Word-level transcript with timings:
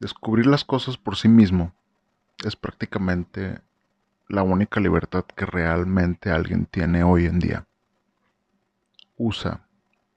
Descubrir 0.00 0.46
las 0.46 0.64
cosas 0.64 0.96
por 0.96 1.16
sí 1.16 1.28
mismo 1.28 1.74
es 2.42 2.56
prácticamente 2.56 3.60
la 4.28 4.42
única 4.42 4.80
libertad 4.80 5.26
que 5.26 5.44
realmente 5.44 6.30
alguien 6.30 6.64
tiene 6.64 7.04
hoy 7.04 7.26
en 7.26 7.38
día. 7.38 7.66
Usa 9.18 9.66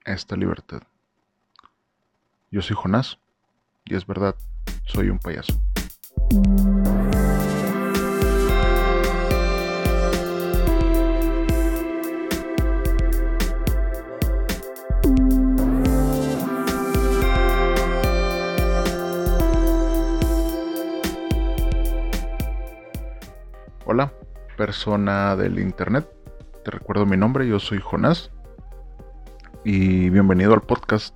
esta 0.06 0.36
libertad. 0.36 0.82
Yo 2.50 2.62
soy 2.62 2.74
Jonás 2.74 3.18
y 3.84 3.94
es 3.94 4.06
verdad, 4.06 4.36
soy 4.86 5.10
un 5.10 5.18
payaso. 5.18 5.60
Persona 24.56 25.36
del 25.36 25.58
internet. 25.58 26.08
Te 26.64 26.70
recuerdo 26.70 27.06
mi 27.06 27.16
nombre, 27.16 27.46
yo 27.46 27.58
soy 27.58 27.80
Jonás. 27.80 28.30
Y 29.64 30.10
bienvenido 30.10 30.54
al 30.54 30.62
podcast 30.62 31.14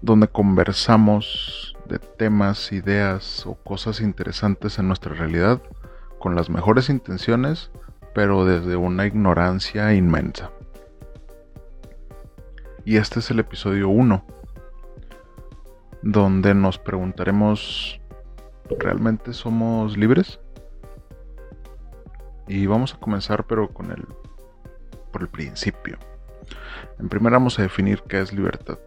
donde 0.00 0.28
conversamos 0.28 1.76
de 1.88 1.98
temas, 1.98 2.72
ideas 2.72 3.46
o 3.46 3.54
cosas 3.54 4.00
interesantes 4.00 4.78
en 4.78 4.88
nuestra 4.88 5.14
realidad 5.14 5.62
con 6.18 6.34
las 6.34 6.48
mejores 6.48 6.88
intenciones, 6.88 7.70
pero 8.14 8.44
desde 8.44 8.76
una 8.76 9.06
ignorancia 9.06 9.94
inmensa. 9.94 10.50
Y 12.84 12.96
este 12.96 13.20
es 13.20 13.30
el 13.30 13.40
episodio 13.40 13.88
1, 13.88 14.24
donde 16.02 16.54
nos 16.54 16.78
preguntaremos, 16.78 18.00
¿realmente 18.78 19.32
somos 19.32 19.96
libres? 19.96 20.38
Y 22.46 22.66
vamos 22.66 22.94
a 22.94 23.00
comenzar 23.00 23.44
pero 23.46 23.68
con 23.68 23.90
el 23.90 24.06
por 25.12 25.22
el 25.22 25.28
principio. 25.28 25.98
En 26.98 27.08
primer 27.08 27.32
vamos 27.32 27.58
a 27.58 27.62
definir 27.62 28.02
qué 28.02 28.20
es 28.20 28.32
libertad. 28.32 28.78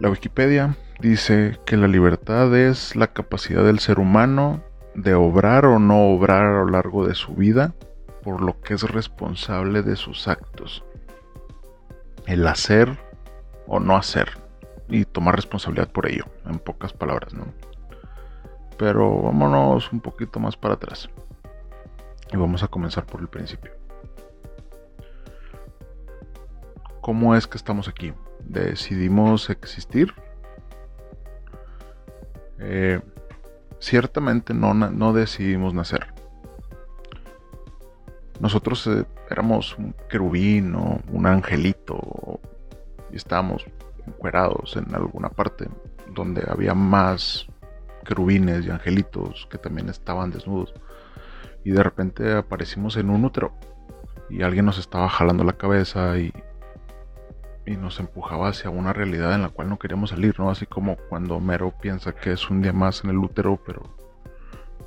La 0.00 0.10
Wikipedia 0.10 0.76
dice 1.00 1.58
que 1.66 1.76
la 1.76 1.88
libertad 1.88 2.54
es 2.56 2.94
la 2.96 3.08
capacidad 3.08 3.64
del 3.64 3.80
ser 3.80 3.98
humano 3.98 4.62
de 4.94 5.14
obrar 5.14 5.66
o 5.66 5.78
no 5.78 6.08
obrar 6.08 6.44
a 6.44 6.58
lo 6.58 6.66
largo 6.66 7.06
de 7.06 7.14
su 7.14 7.34
vida 7.34 7.74
por 8.22 8.40
lo 8.40 8.60
que 8.60 8.74
es 8.74 8.82
responsable 8.82 9.82
de 9.82 9.96
sus 9.96 10.28
actos. 10.28 10.84
El 12.26 12.46
hacer 12.46 12.96
o 13.66 13.80
no 13.80 13.96
hacer 13.96 14.30
y 14.88 15.04
tomar 15.04 15.36
responsabilidad 15.36 15.90
por 15.90 16.08
ello, 16.08 16.24
en 16.46 16.58
pocas 16.58 16.92
palabras, 16.92 17.34
¿no? 17.34 17.46
Pero 18.78 19.22
vámonos 19.22 19.92
un 19.92 20.00
poquito 20.00 20.40
más 20.40 20.56
para 20.56 20.74
atrás. 20.74 21.08
Y 22.32 22.36
vamos 22.36 22.62
a 22.62 22.68
comenzar 22.68 23.06
por 23.06 23.20
el 23.20 23.28
principio. 23.28 23.72
¿Cómo 27.00 27.34
es 27.34 27.46
que 27.46 27.58
estamos 27.58 27.86
aquí? 27.86 28.14
¿Decidimos 28.40 29.50
existir? 29.50 30.14
Eh, 32.58 33.00
ciertamente 33.78 34.54
no, 34.54 34.72
no, 34.72 35.12
decidimos 35.12 35.74
nacer. 35.74 36.06
Nosotros 38.40 38.86
eh, 38.86 39.04
éramos 39.30 39.76
un 39.76 39.94
querubín 40.08 40.74
o 40.74 41.00
un 41.12 41.26
angelito 41.26 42.40
y 43.12 43.16
estábamos 43.16 43.66
encuerados 44.06 44.76
en 44.76 44.94
alguna 44.94 45.28
parte 45.28 45.68
donde 46.14 46.42
había 46.48 46.74
más 46.74 47.46
querubines 48.06 48.64
y 48.64 48.70
angelitos 48.70 49.46
que 49.50 49.58
también 49.58 49.88
estaban 49.88 50.30
desnudos 50.30 50.74
y 51.64 51.70
de 51.70 51.82
repente 51.82 52.32
aparecimos 52.34 52.96
en 52.96 53.10
un 53.10 53.24
útero 53.24 53.52
y 54.28 54.42
alguien 54.42 54.66
nos 54.66 54.78
estaba 54.78 55.08
jalando 55.08 55.44
la 55.44 55.54
cabeza 55.54 56.18
y, 56.18 56.32
y 57.66 57.76
nos 57.76 57.98
empujaba 57.98 58.48
hacia 58.48 58.68
una 58.70 58.92
realidad 58.92 59.34
en 59.34 59.42
la 59.42 59.48
cual 59.48 59.70
no 59.70 59.78
queríamos 59.78 60.10
salir, 60.10 60.38
¿no? 60.38 60.50
Así 60.50 60.66
como 60.66 60.96
cuando 61.08 61.40
Mero 61.40 61.72
piensa 61.80 62.14
que 62.14 62.32
es 62.32 62.50
un 62.50 62.60
día 62.60 62.74
más 62.74 63.02
en 63.02 63.10
el 63.10 63.18
útero, 63.18 63.58
pero 63.64 63.82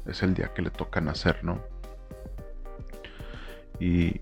es 0.06 0.22
el 0.22 0.36
día 0.36 0.54
que 0.54 0.62
le 0.62 0.70
toca 0.70 1.02
nacer, 1.02 1.44
¿no? 1.44 1.60
Y, 3.80 4.22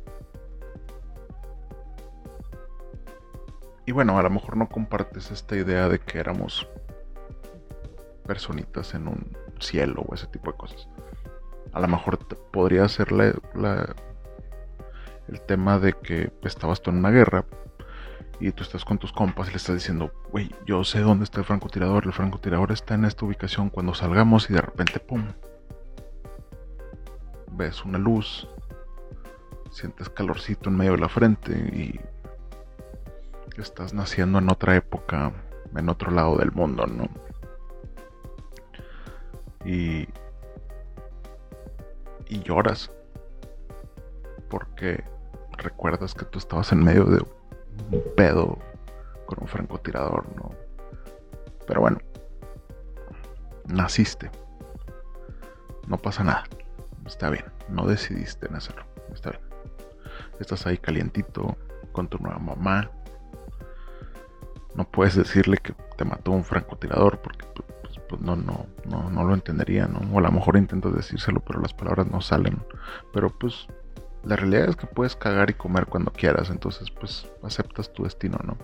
y 3.86 3.92
bueno, 3.92 4.18
a 4.18 4.24
lo 4.24 4.30
mejor 4.30 4.56
no 4.56 4.70
compartes 4.70 5.30
esta 5.32 5.58
idea 5.58 5.90
de 5.90 6.00
que 6.00 6.20
éramos 6.20 6.68
personitas 8.26 8.94
en 8.94 9.08
un 9.08 9.38
cielo 9.60 10.04
o 10.08 10.16
ese 10.16 10.28
tipo 10.28 10.52
de 10.52 10.58
cosas 10.58 10.88
a 11.76 11.80
lo 11.82 11.90
mejor 11.90 12.18
podría 12.54 12.88
ser 12.88 13.10
el 15.28 15.42
tema 15.42 15.78
de 15.78 15.92
que 15.92 16.32
estabas 16.44 16.82
tú 16.82 16.90
en 16.90 16.98
una 16.98 17.12
guerra 17.12 17.44
y 18.40 18.52
tú 18.54 18.64
estás 18.64 18.86
con 18.86 18.98
tus 18.98 19.12
compas 19.12 19.50
y 19.50 19.52
le 19.52 19.58
estás 19.58 19.76
diciendo, 19.76 20.10
güey, 20.32 20.50
yo 20.66 20.86
sé 20.86 21.02
dónde 21.02 21.26
está 21.26 21.42
el 21.42 21.46
francotirador, 21.46 22.06
el 22.06 22.14
francotirador 22.14 22.72
está 22.72 22.96
en 22.96 23.04
esta 23.04 23.26
ubicación 23.26 23.70
cuando 23.70 23.94
salgamos 23.94 24.50
y 24.50 24.54
de 24.54 24.62
repente, 24.62 25.02
¡pum! 25.02 25.34
Ves 27.52 27.84
una 27.84 27.98
luz, 27.98 28.48
sientes 29.70 30.08
calorcito 30.08 30.70
en 30.70 30.78
medio 30.78 30.94
de 30.94 31.00
la 31.00 31.10
frente 31.10 31.52
y 31.52 32.00
estás 33.62 33.94
naciendo 33.94 34.40
en 34.40 34.50
otra 34.50 34.78
época, 34.78 35.34
en 35.76 35.90
otro 35.90 36.10
lado 36.12 36.38
del 36.38 36.54
mundo, 36.54 36.88
¿no? 36.88 37.10
Y 39.66 40.08
y 42.28 42.42
lloras 42.42 42.92
porque 44.50 45.04
recuerdas 45.58 46.14
que 46.14 46.26
tú 46.26 46.40
estabas 46.40 46.72
en 46.72 46.84
medio 46.84 47.06
de 47.06 47.22
un 47.92 48.04
pedo 48.16 48.58
con 49.26 49.40
un 49.42 49.48
francotirador, 49.48 50.26
¿no? 50.36 50.52
Pero 51.68 51.82
bueno, 51.82 51.98
naciste. 53.66 54.30
No 55.88 55.98
pasa 55.98 56.24
nada. 56.24 56.44
Está 57.06 57.30
bien. 57.30 57.46
No 57.70 57.86
decidiste 57.86 58.50
nacerlo. 58.50 58.86
Está 59.14 59.32
bien. 59.32 59.44
Estás 60.40 60.66
ahí 60.68 60.78
calientito 60.78 61.58
con 61.92 62.08
tu 62.08 62.18
nueva 62.20 62.40
mamá. 62.40 62.92
No 64.76 64.90
puedes 64.90 65.16
decirle 65.16 65.58
que 65.58 65.74
te 65.98 66.06
mató 66.06 66.32
un 66.32 66.44
francotirador 66.44 67.20
porque 67.22 67.46
pues 68.08 68.22
no, 68.22 68.36
no, 68.36 68.68
no, 68.86 69.10
no 69.10 69.24
lo 69.24 69.34
entendería, 69.34 69.88
¿no? 69.88 70.00
O 70.14 70.20
a 70.20 70.22
lo 70.22 70.32
mejor 70.32 70.58
intentas 70.58 70.94
decírselo, 70.94 71.40
pero 71.42 71.60
las 71.60 71.74
palabras 71.74 72.08
no 72.08 72.22
salen. 72.22 72.62
Pero 73.14 73.30
pues 73.30 73.68
la 74.24 74.36
realidad 74.36 74.70
es 74.70 74.76
que 74.76 74.88
puedes 74.88 75.16
cagar 75.16 75.50
y 75.50 75.54
comer 75.54 75.86
cuando 75.86 76.12
quieras, 76.12 76.50
entonces 76.50 76.90
pues 76.92 77.30
aceptas 77.44 77.94
tu 77.94 78.04
destino, 78.04 78.40
¿no? 78.44 78.58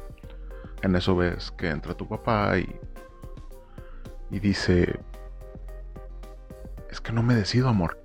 En 0.81 0.95
eso 0.95 1.15
ves 1.15 1.51
que 1.51 1.69
entra 1.69 1.93
tu 1.93 2.07
papá 2.07 2.57
y, 2.57 2.79
y 4.31 4.39
dice, 4.39 4.99
es 6.89 6.99
que 6.99 7.11
no 7.11 7.21
me 7.21 7.35
decido, 7.35 7.69
amor. 7.69 7.99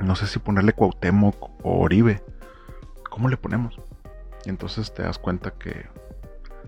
No 0.00 0.16
sé 0.16 0.26
si 0.26 0.38
ponerle 0.38 0.72
Cuauhtémoc 0.72 1.64
o 1.64 1.78
Oribe. 1.80 2.22
¿Cómo 3.08 3.28
le 3.28 3.36
ponemos? 3.36 3.80
Y 4.44 4.50
entonces 4.50 4.92
te 4.92 5.04
das 5.04 5.18
cuenta 5.18 5.52
que 5.52 5.86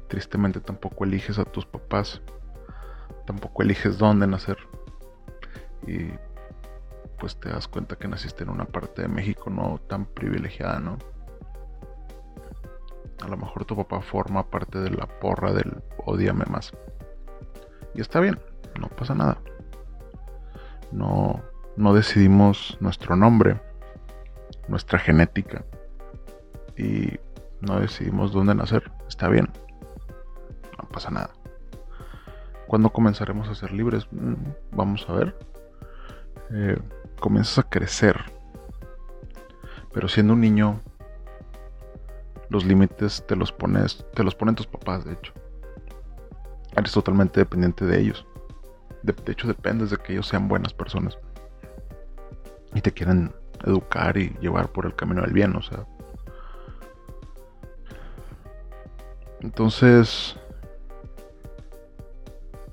tristemente 0.09 0.61
tampoco 0.61 1.05
eliges 1.05 1.39
a 1.39 1.45
tus 1.45 1.67
papás 1.67 2.23
tampoco 3.27 3.63
eliges 3.63 3.99
dónde 3.99 4.27
nacer. 4.27 4.57
Y 5.87 6.11
pues 7.19 7.37
te 7.37 7.51
das 7.51 7.69
cuenta 7.69 7.97
que 7.97 8.09
naciste 8.09 8.45
en 8.45 8.51
una 8.51 8.65
parte 8.65 9.03
de 9.03 9.09
México 9.09 9.51
no 9.51 9.79
tan 9.89 10.07
privilegiada, 10.07 10.81
¿no? 10.81 10.99
A 13.23 13.29
lo 13.29 13.37
mejor 13.37 13.65
tu 13.65 13.77
papá 13.77 14.01
forma 14.01 14.49
parte 14.49 14.79
de 14.79 14.91
la 14.91 15.07
porra 15.07 15.53
del 15.53 15.83
odiame 16.05 16.45
más. 16.47 16.73
Y 17.95 18.01
está 18.01 18.21
bien, 18.21 18.39
no 18.79 18.89
pasa 18.89 19.15
nada. 19.15 19.39
No, 20.93 21.43
no 21.77 21.95
decidimos 21.95 22.77
nuestro 22.81 23.17
nombre, 23.17 23.61
nuestra 24.69 24.99
genética. 24.99 25.65
Y 26.77 27.19
no 27.61 27.81
decidimos 27.81 28.33
dónde 28.33 28.55
nacer. 28.55 28.91
Está 29.09 29.29
bien. 29.29 29.49
No 30.79 30.89
pasa 30.91 31.11
nada. 31.11 31.36
¿Cuándo 32.67 32.91
comenzaremos 32.91 33.49
a 33.49 33.55
ser 33.55 33.73
libres? 33.73 34.07
Mm, 34.11 34.35
vamos 34.73 35.07
a 35.09 35.13
ver. 35.13 35.37
Eh, 36.53 36.79
comienzas 37.21 37.59
a 37.59 37.69
crecer. 37.69 38.17
Pero 39.93 40.09
siendo 40.09 40.33
un 40.33 40.41
niño, 40.41 40.81
los 42.51 42.65
límites 42.65 43.25
te 43.27 43.37
los 43.37 43.53
pones, 43.53 44.05
te 44.15 44.23
los 44.25 44.35
ponen 44.35 44.55
tus 44.55 44.67
papás, 44.67 45.05
de 45.05 45.13
hecho. 45.13 45.33
Eres 46.77 46.93
totalmente 46.93 47.41
dependiente 47.41 47.85
de 47.85 48.01
ellos. 48.01 48.27
De, 49.03 49.13
de 49.13 49.33
hecho, 49.33 49.47
dependes 49.49 49.91
de 49.91 49.97
que 49.97 50.13
ellos 50.13 50.27
sean 50.27 50.49
buenas 50.49 50.75
personas. 50.75 51.19
Y 52.75 52.81
te 52.81 52.93
quieren 52.93 53.33
educar 53.65 54.17
y 54.17 54.37
llevar 54.41 54.69
por 54.71 54.87
el 54.87 54.95
camino 54.95 55.23
del 55.23 55.33
bien, 55.33 55.55
o 55.57 55.63
sea. 55.63 55.87
Entonces, 59.41 60.37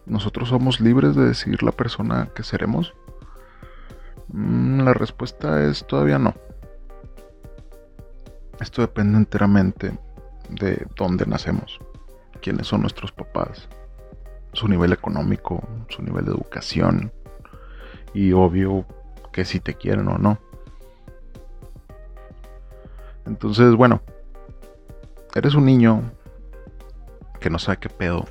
¿Nosotros 0.05 0.50
somos 0.50 0.81
libres 0.81 1.15
de 1.15 1.25
decidir 1.25 1.63
la 1.63 1.71
persona 1.71 2.29
que 2.35 2.44
seremos? 2.44 2.94
Mm, 4.27 4.81
la 4.81 4.94
respuesta 4.94 5.63
es 5.63 5.85
todavía 5.88 6.19
no. 6.19 6.33
Esto 8.59 8.81
depende 8.81 9.17
enteramente 9.17 9.97
de 10.50 10.85
dónde 10.95 11.25
nacemos, 11.25 11.79
quiénes 12.41 12.67
son 12.67 12.81
nuestros 12.81 13.11
papás, 13.11 13.69
su 14.51 14.67
nivel 14.67 14.91
económico, 14.91 15.65
su 15.89 16.01
nivel 16.01 16.25
de 16.25 16.31
educación 16.31 17.11
y 18.13 18.33
obvio 18.33 18.85
que 19.31 19.45
si 19.45 19.59
te 19.59 19.73
quieren 19.73 20.07
o 20.09 20.17
no. 20.17 20.38
Entonces, 23.25 23.73
bueno, 23.75 24.01
eres 25.33 25.55
un 25.55 25.65
niño 25.65 26.11
que 27.39 27.50
no 27.50 27.57
sabe 27.57 27.77
qué 27.79 27.89
pedo 27.89 28.25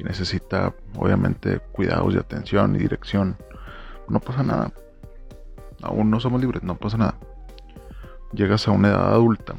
y 0.00 0.02
necesita 0.02 0.74
obviamente 0.96 1.60
cuidados 1.72 2.14
y 2.14 2.18
atención 2.18 2.74
y 2.74 2.78
dirección. 2.78 3.36
No 4.08 4.18
pasa 4.18 4.42
nada. 4.42 4.72
Aún 5.82 6.10
no 6.10 6.18
somos 6.20 6.40
libres, 6.40 6.62
no 6.62 6.76
pasa 6.76 6.96
nada. 6.96 7.18
Llegas 8.32 8.66
a 8.66 8.70
una 8.70 8.88
edad 8.88 9.12
adulta. 9.12 9.56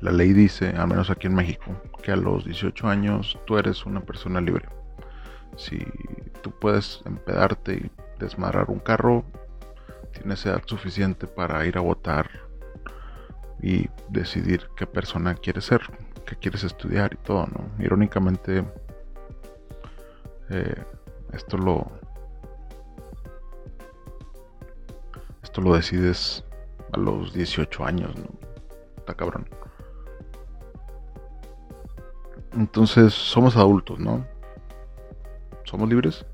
La 0.00 0.10
ley 0.10 0.32
dice, 0.32 0.70
al 0.70 0.88
menos 0.88 1.10
aquí 1.10 1.26
en 1.26 1.34
México, 1.34 1.76
que 2.02 2.12
a 2.12 2.16
los 2.16 2.46
18 2.46 2.88
años 2.88 3.38
tú 3.46 3.58
eres 3.58 3.84
una 3.84 4.00
persona 4.00 4.40
libre. 4.40 4.68
Si 5.56 5.84
tú 6.42 6.50
puedes 6.50 7.02
empedarte 7.04 7.74
y 7.74 7.90
desmadrar 8.18 8.70
un 8.70 8.78
carro, 8.78 9.22
tienes 10.12 10.46
edad 10.46 10.62
suficiente 10.64 11.26
para 11.26 11.66
ir 11.66 11.76
a 11.76 11.82
votar 11.82 12.30
y 13.60 13.88
decidir 14.08 14.68
qué 14.76 14.86
persona 14.86 15.34
quieres 15.34 15.66
ser, 15.66 15.82
qué 16.26 16.36
quieres 16.36 16.64
estudiar 16.64 17.12
y 17.12 17.16
todo, 17.16 17.46
¿no? 17.46 17.84
Irónicamente, 17.84 18.64
eh, 20.50 20.82
esto 21.32 21.56
lo 21.56 21.90
esto 25.42 25.60
lo 25.60 25.74
decides 25.74 26.44
a 26.92 26.98
los 26.98 27.32
18 27.32 27.84
años, 27.84 28.16
¿no? 28.16 28.26
Está 28.96 29.14
cabrón. 29.14 29.48
Entonces, 32.54 33.12
somos 33.12 33.56
adultos, 33.56 33.98
¿no? 33.98 34.26
¿Somos 35.64 35.88
libres? 35.88 36.24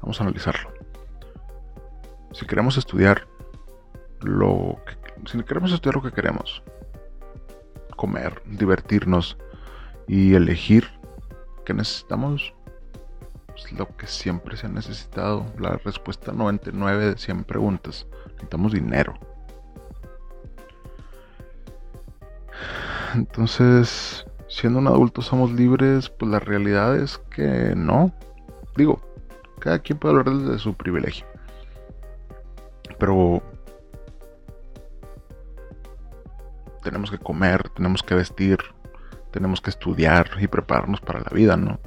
Vamos 0.00 0.20
a 0.20 0.24
analizarlo. 0.24 0.70
Si 2.32 2.46
queremos 2.46 2.76
estudiar 2.76 3.26
lo 4.20 4.78
que, 4.86 5.28
si 5.28 5.42
queremos 5.42 5.72
estudiar 5.72 5.96
lo 5.96 6.02
que 6.02 6.12
queremos, 6.12 6.62
comer, 7.96 8.42
divertirnos 8.46 9.38
y 10.08 10.34
elegir 10.34 10.88
qué 11.64 11.74
necesitamos, 11.74 12.54
es 13.56 13.72
lo 13.72 13.88
que 13.96 14.06
siempre 14.06 14.56
se 14.56 14.66
ha 14.66 14.70
necesitado. 14.70 15.46
La 15.58 15.76
respuesta 15.78 16.32
99 16.32 17.10
de 17.10 17.18
100 17.18 17.44
preguntas. 17.44 18.06
Necesitamos 18.32 18.72
dinero. 18.72 19.14
Entonces, 23.14 24.26
siendo 24.48 24.78
un 24.78 24.86
adulto 24.86 25.22
somos 25.22 25.52
libres, 25.52 26.08
pues 26.08 26.30
la 26.30 26.38
realidad 26.38 26.96
es 26.96 27.18
que 27.30 27.74
no. 27.76 28.12
Digo, 28.76 29.00
cada 29.58 29.78
quien 29.78 29.98
puede 29.98 30.16
hablar 30.16 30.34
desde 30.36 30.58
su 30.58 30.74
privilegio. 30.74 31.26
Pero 32.98 33.42
tenemos 36.82 37.10
que 37.10 37.18
comer, 37.18 37.68
tenemos 37.70 38.02
que 38.02 38.14
vestir, 38.14 38.58
tenemos 39.32 39.60
que 39.60 39.70
estudiar 39.70 40.30
y 40.38 40.46
prepararnos 40.46 41.00
para 41.00 41.20
la 41.20 41.30
vida, 41.32 41.56
¿no? 41.56 41.80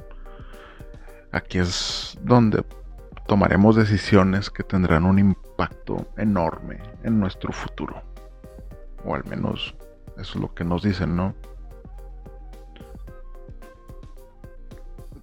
Aquí 1.32 1.58
es 1.58 2.18
donde 2.22 2.64
tomaremos 3.26 3.76
decisiones 3.76 4.50
que 4.50 4.62
tendrán 4.62 5.04
un 5.04 5.18
impacto 5.18 6.08
enorme 6.16 6.80
en 7.02 7.18
nuestro 7.18 7.52
futuro. 7.52 8.02
O 9.04 9.14
al 9.14 9.24
menos 9.24 9.74
eso 10.18 10.20
es 10.20 10.36
lo 10.36 10.54
que 10.54 10.64
nos 10.64 10.82
dicen, 10.82 11.16
¿no? 11.16 11.34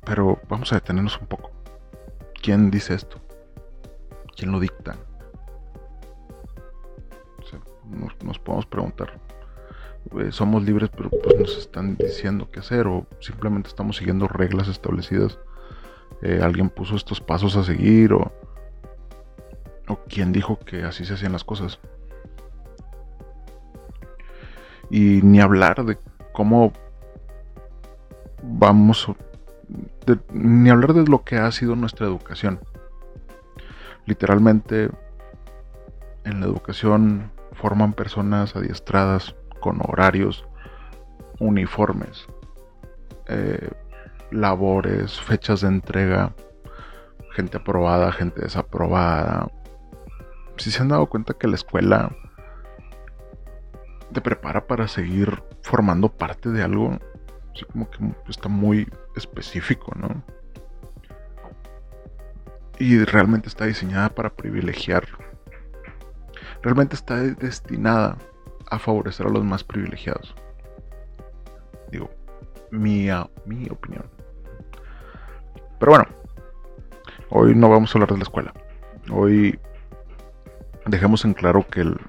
Pero 0.05 0.39
vamos 0.49 0.71
a 0.71 0.75
detenernos 0.75 1.19
un 1.19 1.27
poco. 1.27 1.51
¿Quién 2.41 2.71
dice 2.71 2.93
esto? 2.95 3.21
¿Quién 4.35 4.51
lo 4.51 4.59
dicta? 4.59 4.95
nos, 8.23 8.39
podemos 8.39 8.65
preguntar. 8.65 9.19
Eh, 10.11 10.31
somos 10.31 10.63
libres, 10.63 10.89
pero 10.95 11.09
pues 11.09 11.39
nos 11.39 11.57
están 11.57 11.95
diciendo 11.95 12.49
qué 12.51 12.59
hacer 12.59 12.87
o 12.87 13.05
simplemente 13.19 13.69
estamos 13.69 13.97
siguiendo 13.97 14.27
reglas 14.27 14.67
establecidas. 14.67 15.39
Eh, 16.21 16.39
alguien 16.41 16.69
puso 16.69 16.95
estos 16.95 17.19
pasos 17.19 17.55
a 17.55 17.63
seguir 17.63 18.13
o, 18.13 18.31
o 19.87 19.99
quién 20.07 20.31
dijo 20.31 20.59
que 20.59 20.83
así 20.83 21.05
se 21.05 21.13
hacían 21.13 21.31
las 21.31 21.43
cosas. 21.43 21.79
Y 24.89 25.21
ni 25.23 25.41
hablar 25.41 25.83
de 25.85 25.97
cómo 26.33 26.73
vamos 28.43 29.07
ni 30.33 30.69
hablar 30.69 30.93
de 30.93 31.05
lo 31.05 31.23
que 31.23 31.37
ha 31.37 31.51
sido 31.51 31.75
nuestra 31.75 32.05
educación. 32.05 32.59
Literalmente, 34.05 34.89
en 36.25 36.39
la 36.39 36.45
educación 36.45 37.31
forman 37.53 37.93
personas 37.93 38.55
adiestradas 38.55 39.35
con 39.63 39.79
horarios 39.81 40.45
uniformes, 41.39 42.27
eh, 43.27 43.71
labores, 44.29 45.21
fechas 45.21 45.61
de 45.61 45.69
entrega, 45.69 46.33
gente 47.31 47.55
aprobada, 47.55 48.11
gente 48.11 48.41
desaprobada. 48.41 49.47
Si 50.57 50.69
se 50.69 50.81
han 50.81 50.89
dado 50.89 51.05
cuenta 51.05 51.35
que 51.35 51.47
la 51.47 51.55
escuela 51.55 52.11
te 54.11 54.19
prepara 54.19 54.67
para 54.67 54.89
seguir 54.89 55.41
formando 55.61 56.09
parte 56.09 56.49
de 56.49 56.61
algo, 56.61 56.99
así 57.53 57.63
como 57.63 57.89
que 57.89 57.99
está 58.27 58.49
muy 58.49 58.91
específico, 59.15 59.93
¿no? 59.95 60.25
Y 62.79 63.01
realmente 63.05 63.47
está 63.47 63.63
diseñada 63.63 64.09
para 64.09 64.29
privilegiar. 64.29 65.05
Realmente 66.61 66.95
está 66.95 67.15
destinada 67.15 68.17
a 68.73 68.79
favorecer 68.79 69.27
a 69.27 69.29
los 69.29 69.43
más 69.43 69.63
privilegiados. 69.63 70.33
Digo, 71.91 72.09
mi, 72.71 73.07
mi 73.45 73.69
opinión. 73.69 74.05
Pero 75.79 75.91
bueno, 75.91 76.07
hoy 77.29 77.55
no 77.55 77.69
vamos 77.69 77.93
a 77.93 77.97
hablar 77.97 78.11
de 78.11 78.17
la 78.17 78.23
escuela. 78.23 78.53
Hoy 79.11 79.59
dejemos 80.85 81.25
en 81.25 81.33
claro 81.33 81.65
que 81.67 81.81
al 81.81 81.99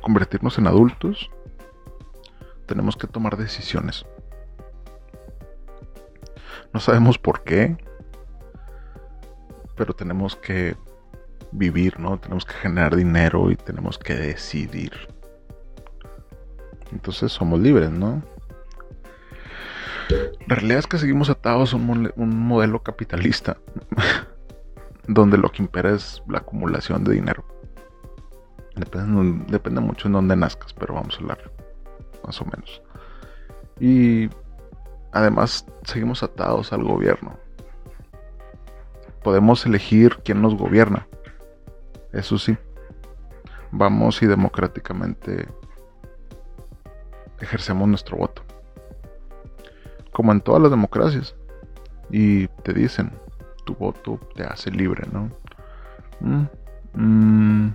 convertirnos 0.00 0.58
en 0.58 0.66
adultos, 0.66 1.30
tenemos 2.66 2.96
que 2.96 3.06
tomar 3.06 3.36
decisiones. 3.36 4.04
No 6.74 6.80
sabemos 6.80 7.18
por 7.18 7.42
qué, 7.42 7.78
pero 9.76 9.94
tenemos 9.94 10.36
que 10.36 10.76
vivir, 11.52 11.98
¿no? 11.98 12.18
Tenemos 12.18 12.44
que 12.44 12.54
generar 12.54 12.96
dinero 12.96 13.50
y 13.50 13.56
tenemos 13.56 13.98
que 13.98 14.14
decidir. 14.14 14.92
Entonces 16.92 17.32
somos 17.32 17.60
libres, 17.60 17.90
¿no? 17.90 18.22
La 20.46 20.54
realidad 20.54 20.78
es 20.78 20.86
que 20.86 20.98
seguimos 20.98 21.28
atados 21.28 21.74
a 21.74 21.76
un, 21.76 22.10
modelo 22.16 22.82
capitalista 22.82 23.58
donde 25.06 25.36
lo 25.36 25.50
que 25.50 25.62
impera 25.62 25.90
es 25.90 26.22
la 26.28 26.38
acumulación 26.38 27.04
de 27.04 27.12
dinero. 27.12 27.44
Depende, 28.74 29.44
depende 29.48 29.80
mucho 29.80 30.08
en 30.08 30.14
dónde 30.14 30.36
nazcas, 30.36 30.72
pero 30.72 30.94
vamos 30.94 31.16
a 31.16 31.18
hablar 31.20 31.50
más 32.24 32.40
o 32.40 32.44
menos. 32.46 32.82
Y 33.80 34.30
además 35.12 35.66
seguimos 35.84 36.22
atados 36.22 36.72
al 36.72 36.84
gobierno. 36.84 37.36
Podemos 39.22 39.66
elegir 39.66 40.20
quién 40.24 40.40
nos 40.40 40.54
gobierna. 40.54 41.06
Eso 42.12 42.38
sí. 42.38 42.56
Vamos 43.70 44.22
y 44.22 44.26
democráticamente 44.26 45.46
ejercemos 47.40 47.88
nuestro 47.88 48.16
voto. 48.16 48.42
Como 50.12 50.32
en 50.32 50.40
todas 50.40 50.62
las 50.62 50.70
democracias. 50.70 51.34
Y 52.10 52.48
te 52.48 52.72
dicen, 52.72 53.12
tu 53.64 53.74
voto 53.74 54.18
te 54.34 54.44
hace 54.44 54.70
libre, 54.70 55.06
¿no? 55.12 55.30
Mm, 56.20 56.46
mm, 56.94 57.74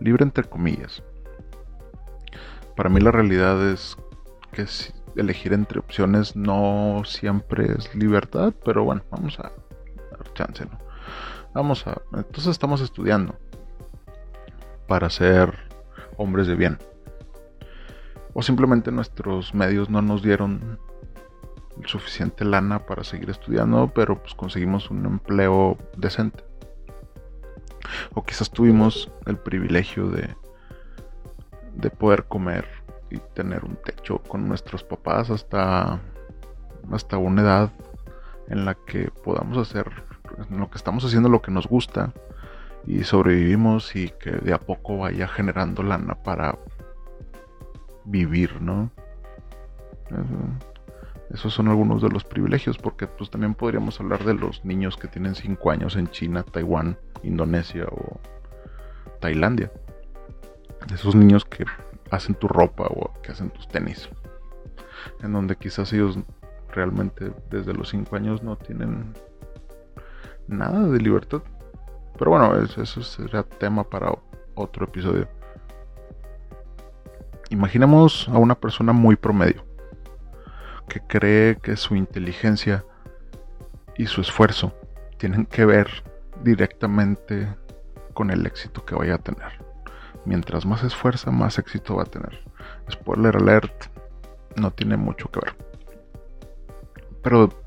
libre 0.00 0.24
entre 0.24 0.44
comillas. 0.44 1.02
Para 2.76 2.88
mí 2.88 3.00
la 3.00 3.10
realidad 3.10 3.62
es 3.68 3.96
que 4.52 4.66
elegir 5.16 5.52
entre 5.52 5.78
opciones 5.78 6.34
no 6.36 7.02
siempre 7.04 7.72
es 7.72 7.94
libertad, 7.94 8.54
pero 8.64 8.84
bueno, 8.84 9.02
vamos 9.10 9.38
a 9.38 9.52
dar 10.10 10.32
chance, 10.34 10.64
¿no? 10.64 10.78
Vamos 11.54 11.86
a. 11.86 12.00
Entonces 12.14 12.46
estamos 12.46 12.80
estudiando 12.80 13.36
para 14.86 15.10
ser 15.10 15.54
hombres 16.16 16.46
de 16.46 16.54
bien. 16.54 16.78
O 18.34 18.42
simplemente 18.42 18.90
nuestros 18.90 19.54
medios 19.54 19.90
no 19.90 20.00
nos 20.00 20.22
dieron 20.22 20.78
suficiente 21.84 22.44
lana 22.44 22.86
para 22.86 23.04
seguir 23.04 23.30
estudiando, 23.30 23.92
pero 23.94 24.20
pues 24.20 24.34
conseguimos 24.34 24.90
un 24.90 25.04
empleo 25.04 25.76
decente. 25.96 26.44
O 28.14 28.24
quizás 28.24 28.50
tuvimos 28.50 29.10
el 29.26 29.36
privilegio 29.36 30.08
de, 30.08 30.34
de 31.74 31.90
poder 31.90 32.24
comer 32.24 32.66
y 33.10 33.18
tener 33.34 33.64
un 33.64 33.76
techo 33.76 34.22
con 34.22 34.48
nuestros 34.48 34.84
papás 34.84 35.28
hasta, 35.28 36.00
hasta 36.90 37.18
una 37.18 37.42
edad 37.42 37.72
en 38.48 38.64
la 38.64 38.74
que 38.74 39.10
podamos 39.22 39.58
hacer 39.58 39.90
lo 40.50 40.70
que 40.70 40.78
estamos 40.78 41.04
haciendo 41.04 41.28
lo 41.28 41.42
que 41.42 41.50
nos 41.50 41.66
gusta 41.66 42.12
y 42.86 43.04
sobrevivimos 43.04 43.94
y 43.96 44.10
que 44.10 44.30
de 44.32 44.52
a 44.52 44.58
poco 44.58 44.98
vaya 44.98 45.28
generando 45.28 45.82
lana 45.82 46.14
para 46.14 46.58
vivir, 48.04 48.60
¿no? 48.60 48.90
Esos 51.30 51.54
son 51.54 51.68
algunos 51.68 52.02
de 52.02 52.10
los 52.10 52.24
privilegios, 52.24 52.76
porque 52.76 53.06
pues 53.06 53.30
también 53.30 53.54
podríamos 53.54 53.98
hablar 54.00 54.24
de 54.24 54.34
los 54.34 54.64
niños 54.64 54.96
que 54.96 55.08
tienen 55.08 55.34
5 55.34 55.70
años 55.70 55.96
en 55.96 56.08
China, 56.08 56.42
Taiwán, 56.42 56.98
Indonesia 57.22 57.86
o 57.90 58.20
Tailandia. 59.20 59.72
Esos 60.92 61.14
niños 61.14 61.44
que 61.44 61.64
hacen 62.10 62.34
tu 62.34 62.48
ropa 62.48 62.84
o 62.84 63.12
que 63.22 63.32
hacen 63.32 63.50
tus 63.50 63.66
tenis. 63.68 64.10
En 65.22 65.32
donde 65.32 65.56
quizás 65.56 65.92
ellos 65.92 66.18
realmente 66.70 67.32
desde 67.50 67.72
los 67.72 67.88
5 67.90 68.14
años 68.16 68.42
no 68.42 68.56
tienen 68.56 69.14
nada 70.52 70.86
de 70.88 70.98
libertad. 70.98 71.42
Pero 72.18 72.30
bueno, 72.30 72.54
eso, 72.62 73.02
será 73.02 73.42
tema 73.42 73.84
para 73.84 74.12
otro 74.54 74.84
episodio. 74.84 75.28
Imaginemos 77.50 78.28
a 78.28 78.38
una 78.38 78.54
persona 78.54 78.92
muy 78.92 79.16
promedio, 79.16 79.64
que 80.88 81.00
cree 81.00 81.56
que 81.56 81.76
su 81.76 81.96
inteligencia 81.96 82.84
y 83.96 84.06
su 84.06 84.20
esfuerzo 84.20 84.72
tienen 85.18 85.46
que 85.46 85.64
ver 85.64 85.88
directamente 86.42 87.54
con 88.14 88.30
el 88.30 88.46
éxito 88.46 88.84
que 88.84 88.94
vaya 88.94 89.16
a 89.16 89.18
tener. 89.18 89.52
Mientras 90.24 90.64
más 90.64 90.82
esfuerza, 90.84 91.30
más 91.30 91.58
éxito 91.58 91.96
va 91.96 92.02
a 92.02 92.06
tener. 92.06 92.40
Spoiler 92.90 93.36
alert, 93.36 93.86
no 94.56 94.70
tiene 94.70 94.96
mucho 94.96 95.30
que 95.30 95.40
ver. 95.40 95.54
Pero 97.22 97.61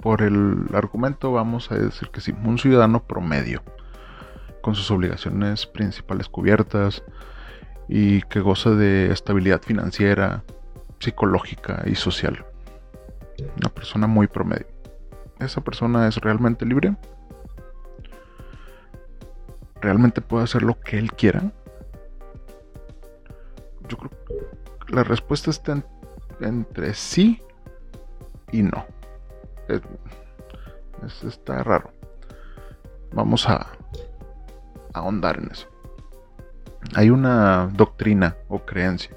por 0.00 0.22
el 0.22 0.66
argumento 0.72 1.32
vamos 1.32 1.70
a 1.70 1.76
decir 1.76 2.08
que 2.10 2.20
sí, 2.20 2.34
un 2.44 2.58
ciudadano 2.58 3.04
promedio, 3.04 3.62
con 4.62 4.74
sus 4.74 4.90
obligaciones 4.90 5.66
principales 5.66 6.28
cubiertas 6.28 7.02
y 7.88 8.22
que 8.22 8.40
goza 8.40 8.70
de 8.70 9.12
estabilidad 9.12 9.62
financiera, 9.62 10.42
psicológica 10.98 11.82
y 11.86 11.94
social. 11.94 12.44
Una 13.58 13.68
persona 13.70 14.06
muy 14.06 14.26
promedio. 14.26 14.66
¿Esa 15.38 15.62
persona 15.62 16.06
es 16.06 16.16
realmente 16.16 16.66
libre? 16.66 16.94
¿Realmente 19.80 20.20
puede 20.20 20.44
hacer 20.44 20.62
lo 20.62 20.78
que 20.78 20.98
él 20.98 21.12
quiera? 21.12 21.52
Yo 23.88 23.96
creo 23.96 24.10
que 24.10 24.94
la 24.94 25.04
respuesta 25.04 25.50
está 25.50 25.82
entre 26.40 26.94
sí 26.94 27.42
y 28.52 28.62
no 28.62 28.99
está 31.26 31.62
raro. 31.62 31.90
Vamos 33.12 33.48
a, 33.48 33.66
ahondar 34.94 35.38
en 35.38 35.50
eso. 35.50 35.68
Hay 36.94 37.10
una 37.10 37.68
doctrina 37.72 38.36
o 38.48 38.60
creencia 38.60 39.16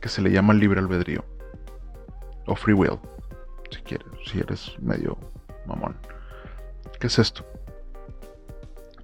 que 0.00 0.08
se 0.08 0.22
le 0.22 0.30
llama 0.30 0.54
libre 0.54 0.80
albedrío 0.80 1.24
o 2.46 2.54
free 2.54 2.74
will, 2.74 2.98
si 3.70 3.80
quieres, 3.82 4.06
si 4.24 4.38
eres 4.38 4.76
medio 4.80 5.18
mamón. 5.66 5.96
¿Qué 7.00 7.08
es 7.08 7.18
esto? 7.18 7.44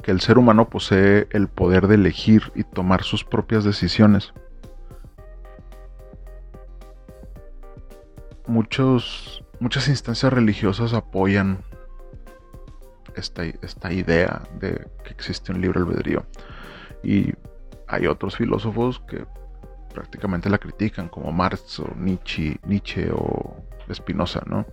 Que 0.02 0.10
el 0.10 0.20
ser 0.20 0.38
humano 0.38 0.68
posee 0.68 1.26
el 1.30 1.48
poder 1.48 1.88
de 1.88 1.96
elegir 1.96 2.52
y 2.54 2.64
tomar 2.64 3.02
sus 3.02 3.24
propias 3.24 3.64
decisiones. 3.64 4.32
Muchos 8.46 9.41
muchas 9.62 9.86
instancias 9.86 10.32
religiosas 10.32 10.92
apoyan 10.92 11.62
esta, 13.14 13.44
esta 13.44 13.92
idea 13.92 14.42
de 14.58 14.88
que 15.04 15.10
existe 15.10 15.52
un 15.52 15.60
libre 15.60 15.78
albedrío. 15.78 16.26
Y 17.04 17.32
hay 17.86 18.08
otros 18.08 18.36
filósofos 18.36 19.00
que 19.06 19.24
prácticamente 19.94 20.50
la 20.50 20.58
critican, 20.58 21.08
como 21.08 21.30
Marx 21.30 21.78
o 21.78 21.94
Nietzsche, 21.96 22.58
Nietzsche 22.66 23.08
o 23.12 23.54
Spinoza, 23.92 24.42
¿no? 24.46 24.66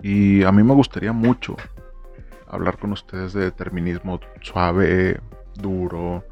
Y 0.00 0.44
a 0.44 0.52
mí 0.52 0.62
me 0.62 0.74
gustaría 0.74 1.12
mucho 1.12 1.56
hablar 2.46 2.78
con 2.78 2.92
ustedes 2.92 3.32
de 3.32 3.42
determinismo 3.44 4.20
suave, 4.42 5.20
duro, 5.56 6.24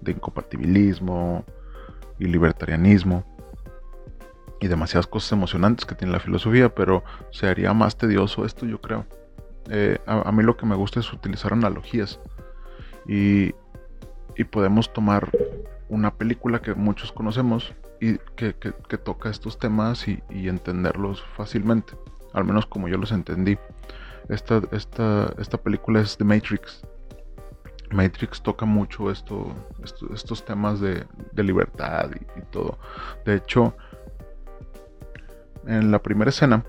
de 0.00 0.12
incompatibilismo 0.12 1.44
y 2.18 2.24
libertarianismo 2.24 3.37
y 4.60 4.68
demasiadas 4.68 5.06
cosas 5.06 5.32
emocionantes 5.32 5.86
que 5.86 5.94
tiene 5.94 6.12
la 6.12 6.20
filosofía, 6.20 6.74
pero 6.74 7.04
se 7.30 7.46
haría 7.46 7.72
más 7.72 7.96
tedioso 7.96 8.44
esto, 8.44 8.66
yo 8.66 8.80
creo. 8.80 9.06
Eh, 9.70 9.98
a, 10.06 10.32
mí 10.32 10.42
lo 10.42 10.56
que 10.56 10.66
me 10.66 10.74
gusta 10.74 11.00
es 11.00 11.12
utilizar 11.12 11.52
analogías 11.52 12.18
y, 13.06 13.54
y 14.36 14.44
podemos 14.44 14.92
tomar 14.92 15.30
una 15.88 16.14
película 16.14 16.60
que 16.60 16.74
muchos 16.74 17.12
conocemos 17.12 17.74
y 18.00 18.18
que, 18.36 18.52
toca 18.52 19.28
estos 19.28 19.58
temas 19.58 20.06
y, 20.08 20.22
entenderlos 20.30 21.22
fácilmente, 21.36 21.94
al 22.32 22.44
menos 22.44 22.66
como 22.66 22.88
yo 22.88 22.96
los 22.96 23.12
entendí. 23.12 23.58
Esta, 24.28 24.62
esta, 24.72 25.32
esta 25.38 25.58
película 25.58 26.00
es 26.00 26.16
The 26.16 26.24
Matrix. 26.24 26.82
Matrix 27.90 28.42
toca 28.42 28.66
mucho 28.66 29.10
esto, 29.10 29.54
estos 29.82 30.44
temas 30.44 30.80
de, 30.80 31.06
libertad 31.34 32.10
y, 32.12 32.38
y, 32.38 32.42
todo. 32.50 32.78
De 33.24 33.36
hecho, 33.36 33.74
en 35.68 35.92
la 35.92 36.00
primera 36.00 36.30
escena 36.30 36.64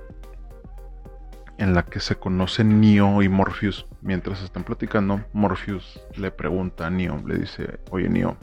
en 1.57 1.73
la 1.73 1.83
que 1.83 1.99
se 1.99 2.15
conocen 2.15 2.79
Neo 2.79 3.21
y 3.21 3.29
Morpheus. 3.29 3.85
Mientras 4.01 4.41
están 4.41 4.63
platicando, 4.63 5.21
Morpheus 5.33 6.01
le 6.15 6.31
pregunta 6.31 6.87
a 6.87 6.89
Neo, 6.89 7.21
le 7.25 7.37
dice, 7.37 7.79
oye 7.91 8.07
Neo, 8.07 8.37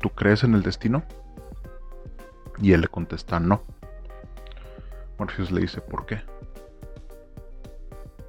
¿tú 0.00 0.10
crees 0.10 0.44
en 0.44 0.54
el 0.54 0.62
destino? 0.62 1.04
Y 2.60 2.72
él 2.72 2.80
le 2.80 2.88
contesta, 2.88 3.38
no. 3.38 3.62
Morpheus 5.18 5.50
le 5.50 5.60
dice, 5.60 5.80
¿por 5.80 6.06
qué? 6.06 6.22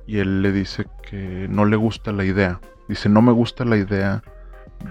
Y 0.06 0.20
él 0.20 0.42
le 0.42 0.52
dice 0.52 0.86
que 1.02 1.48
no 1.50 1.66
le 1.66 1.78
gusta 1.78 2.12
la 2.12 2.26
idea. 2.26 2.60
Dice, 2.90 3.10
no 3.10 3.22
me 3.22 3.32
gusta 3.32 3.64
la 3.64 3.78
idea 3.78 4.22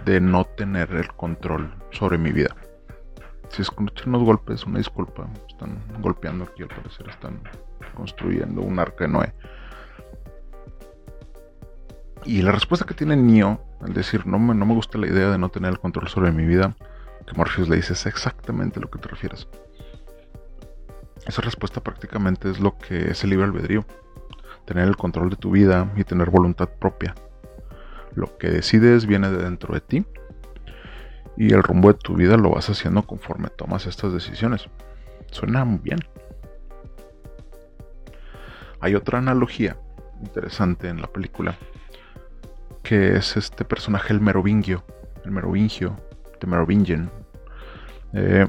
de 0.04 0.20
no 0.20 0.44
tener 0.44 0.90
el 0.92 1.08
control 1.12 1.74
sobre 1.90 2.18
mi 2.18 2.32
vida. 2.32 2.56
Si 3.54 3.62
escuchan 3.62 4.08
unos 4.08 4.24
golpes, 4.24 4.64
una 4.64 4.78
disculpa. 4.78 5.28
Están 5.48 5.80
golpeando 6.00 6.42
aquí, 6.42 6.64
al 6.64 6.68
parecer. 6.70 7.08
Están 7.08 7.40
construyendo 7.94 8.62
un 8.62 8.80
arca 8.80 9.04
de 9.04 9.12
Noé. 9.12 9.32
Y 12.24 12.42
la 12.42 12.50
respuesta 12.50 12.84
que 12.84 12.94
tiene 12.94 13.14
Neo 13.14 13.60
al 13.80 13.94
decir 13.94 14.26
no 14.26 14.40
me, 14.40 14.54
no 14.54 14.66
me 14.66 14.74
gusta 14.74 14.98
la 14.98 15.06
idea 15.06 15.30
de 15.30 15.38
no 15.38 15.50
tener 15.50 15.70
el 15.70 15.78
control 15.78 16.08
sobre 16.08 16.32
mi 16.32 16.44
vida, 16.44 16.74
que 17.28 17.34
Morpheus 17.36 17.68
le 17.68 17.76
dice 17.76 17.92
es 17.92 18.06
exactamente 18.06 18.80
lo 18.80 18.90
que 18.90 18.98
te 18.98 19.06
refieres. 19.06 19.46
Esa 21.24 21.40
respuesta 21.40 21.80
prácticamente 21.80 22.50
es 22.50 22.58
lo 22.58 22.76
que 22.76 23.12
es 23.12 23.22
el 23.22 23.30
libre 23.30 23.44
albedrío. 23.44 23.84
Tener 24.64 24.88
el 24.88 24.96
control 24.96 25.30
de 25.30 25.36
tu 25.36 25.52
vida 25.52 25.92
y 25.94 26.02
tener 26.02 26.28
voluntad 26.30 26.70
propia. 26.80 27.14
Lo 28.16 28.36
que 28.36 28.50
decides 28.50 29.06
viene 29.06 29.30
de 29.30 29.44
dentro 29.44 29.74
de 29.74 29.80
ti 29.80 30.04
y 31.36 31.52
el 31.52 31.62
rumbo 31.62 31.92
de 31.92 31.98
tu 31.98 32.14
vida 32.14 32.36
lo 32.36 32.50
vas 32.50 32.70
haciendo 32.70 33.02
conforme 33.02 33.48
tomas 33.48 33.86
estas 33.86 34.12
decisiones. 34.12 34.68
Suena 35.30 35.64
muy 35.64 35.78
bien. 35.78 35.98
Hay 38.80 38.94
otra 38.94 39.18
analogía 39.18 39.76
interesante 40.20 40.88
en 40.88 41.00
la 41.00 41.06
película 41.06 41.56
que 42.82 43.16
es 43.16 43.36
este 43.36 43.64
personaje 43.64 44.12
el 44.12 44.20
merovingio, 44.20 44.84
el 45.24 45.30
merovingio, 45.30 45.96
de 46.38 46.46
Merovingian. 46.46 47.10
Eh, 48.12 48.46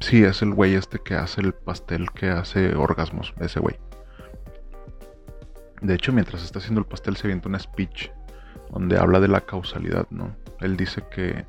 sí, 0.00 0.22
es 0.22 0.42
el 0.42 0.54
güey 0.54 0.74
este 0.74 1.00
que 1.00 1.14
hace 1.14 1.40
el 1.40 1.52
pastel 1.52 2.10
que 2.12 2.30
hace 2.30 2.74
orgasmos, 2.74 3.34
ese 3.40 3.60
güey. 3.60 3.76
De 5.80 5.94
hecho, 5.94 6.12
mientras 6.12 6.44
está 6.44 6.60
haciendo 6.60 6.80
el 6.80 6.86
pastel 6.86 7.16
se 7.16 7.26
avienta 7.26 7.48
un 7.48 7.58
speech 7.58 8.10
donde 8.70 8.98
habla 8.98 9.18
de 9.18 9.28
la 9.28 9.40
causalidad, 9.40 10.06
¿no? 10.10 10.34
Él 10.60 10.76
dice 10.76 11.02
que 11.10 11.44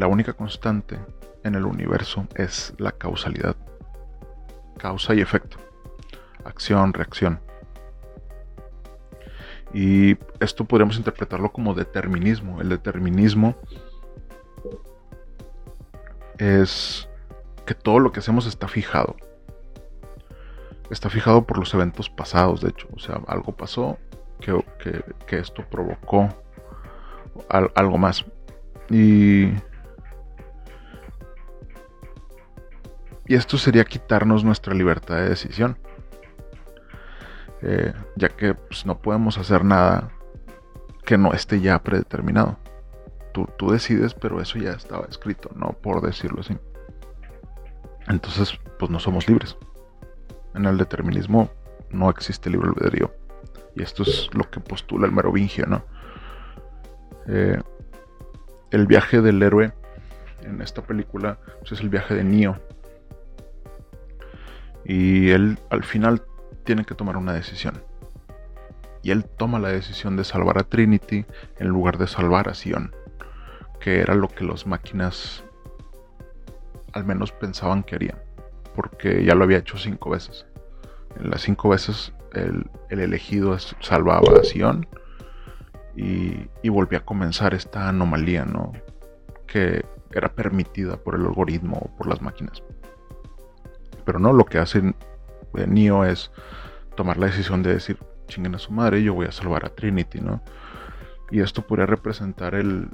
la 0.00 0.06
única 0.06 0.32
constante 0.32 0.98
en 1.44 1.54
el 1.54 1.66
universo 1.66 2.26
es 2.34 2.72
la 2.78 2.90
causalidad. 2.90 3.54
Causa 4.78 5.14
y 5.14 5.20
efecto. 5.20 5.58
Acción, 6.42 6.94
reacción. 6.94 7.38
Y 9.74 10.16
esto 10.40 10.64
podríamos 10.64 10.96
interpretarlo 10.96 11.52
como 11.52 11.74
determinismo. 11.74 12.62
El 12.62 12.70
determinismo 12.70 13.56
es 16.38 17.06
que 17.66 17.74
todo 17.74 17.98
lo 17.98 18.10
que 18.10 18.20
hacemos 18.20 18.46
está 18.46 18.68
fijado. 18.68 19.16
Está 20.90 21.10
fijado 21.10 21.46
por 21.46 21.58
los 21.58 21.74
eventos 21.74 22.08
pasados, 22.08 22.62
de 22.62 22.70
hecho. 22.70 22.88
O 22.96 22.98
sea, 22.98 23.20
algo 23.26 23.54
pasó 23.54 23.98
que, 24.40 24.64
que 25.26 25.38
esto 25.38 25.62
provocó 25.70 26.30
algo 27.50 27.98
más. 27.98 28.24
Y 28.88 29.52
Y 33.30 33.36
esto 33.36 33.58
sería 33.58 33.84
quitarnos 33.84 34.42
nuestra 34.42 34.74
libertad 34.74 35.14
de 35.14 35.28
decisión. 35.28 35.78
Eh, 37.62 37.92
ya 38.16 38.28
que 38.30 38.54
pues, 38.54 38.84
no 38.84 39.00
podemos 39.00 39.38
hacer 39.38 39.64
nada 39.64 40.10
que 41.04 41.16
no 41.16 41.32
esté 41.32 41.60
ya 41.60 41.80
predeterminado. 41.80 42.58
Tú, 43.32 43.48
tú, 43.56 43.70
decides, 43.70 44.14
pero 44.14 44.40
eso 44.40 44.58
ya 44.58 44.72
estaba 44.72 45.06
escrito, 45.08 45.48
no 45.54 45.76
por 45.80 46.02
decirlo 46.02 46.40
así. 46.40 46.58
Entonces, 48.08 48.58
pues 48.80 48.90
no 48.90 48.98
somos 48.98 49.28
libres. 49.28 49.56
En 50.56 50.64
el 50.66 50.76
determinismo 50.76 51.52
no 51.90 52.10
existe 52.10 52.50
libre 52.50 52.70
albedrío. 52.70 53.14
Y 53.76 53.82
esto 53.84 54.02
es 54.02 54.28
lo 54.32 54.50
que 54.50 54.58
postula 54.58 55.06
el 55.06 55.12
merovingio, 55.12 55.66
¿no? 55.66 55.84
Eh, 57.28 57.62
el 58.72 58.88
viaje 58.88 59.20
del 59.20 59.40
héroe 59.40 59.72
en 60.42 60.60
esta 60.60 60.82
película 60.82 61.38
pues, 61.60 61.70
es 61.70 61.80
el 61.80 61.90
viaje 61.90 62.16
de 62.16 62.24
Neo 62.24 62.58
y 64.84 65.30
él 65.30 65.58
al 65.70 65.84
final 65.84 66.22
tiene 66.64 66.84
que 66.84 66.94
tomar 66.94 67.16
una 67.16 67.32
decisión. 67.32 67.82
Y 69.02 69.10
él 69.10 69.24
toma 69.24 69.58
la 69.58 69.68
decisión 69.68 70.16
de 70.16 70.24
salvar 70.24 70.58
a 70.58 70.64
Trinity 70.64 71.24
en 71.58 71.68
lugar 71.68 71.98
de 71.98 72.06
salvar 72.06 72.48
a 72.48 72.54
Sion, 72.54 72.94
que 73.80 74.00
era 74.00 74.14
lo 74.14 74.28
que 74.28 74.44
las 74.44 74.66
máquinas 74.66 75.44
al 76.92 77.04
menos 77.04 77.32
pensaban 77.32 77.82
que 77.82 77.94
harían, 77.94 78.18
porque 78.74 79.24
ya 79.24 79.34
lo 79.34 79.44
había 79.44 79.58
hecho 79.58 79.78
cinco 79.78 80.10
veces. 80.10 80.46
En 81.18 81.30
las 81.30 81.42
cinco 81.42 81.68
veces 81.68 82.12
el, 82.34 82.68
elegido 82.88 83.56
salvaba 83.58 84.38
a 84.38 84.44
Sion 84.44 84.86
y, 85.96 86.48
y 86.62 86.68
volvía 86.68 86.98
a 86.98 87.04
comenzar 87.04 87.54
esta 87.54 87.88
anomalía, 87.88 88.44
¿no? 88.44 88.72
Que 89.46 89.84
era 90.12 90.32
permitida 90.32 90.96
por 90.96 91.14
el 91.14 91.22
algoritmo 91.22 91.78
o 91.78 91.96
por 91.96 92.06
las 92.08 92.20
máquinas. 92.20 92.62
Pero 94.10 94.18
no, 94.18 94.32
lo 94.32 94.44
que 94.44 94.58
hace 94.58 94.82
Neo 95.68 96.04
es 96.04 96.32
tomar 96.96 97.16
la 97.16 97.26
decisión 97.26 97.62
de 97.62 97.74
decir, 97.74 97.96
chinguen 98.26 98.56
a 98.56 98.58
su 98.58 98.72
madre, 98.72 99.04
yo 99.04 99.14
voy 99.14 99.26
a 99.26 99.30
salvar 99.30 99.64
a 99.64 99.68
Trinity, 99.68 100.20
¿no? 100.20 100.42
Y 101.30 101.38
esto 101.38 101.64
podría 101.64 101.86
representar 101.86 102.56
el, 102.56 102.88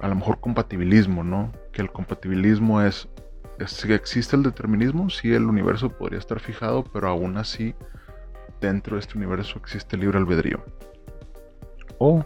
a 0.00 0.08
lo 0.08 0.14
mejor 0.16 0.40
compatibilismo, 0.40 1.22
¿no? 1.22 1.52
Que 1.72 1.80
el 1.80 1.92
compatibilismo 1.92 2.82
es, 2.82 3.08
si 3.66 3.92
existe 3.92 4.34
el 4.34 4.42
determinismo, 4.42 5.10
sí 5.10 5.32
el 5.32 5.44
universo 5.44 5.90
podría 5.90 6.18
estar 6.18 6.40
fijado, 6.40 6.82
pero 6.82 7.06
aún 7.06 7.36
así 7.36 7.76
dentro 8.60 8.96
de 8.96 9.02
este 9.02 9.16
universo 9.16 9.60
existe 9.60 9.96
libre 9.96 10.18
albedrío. 10.18 10.60
O 11.98 12.24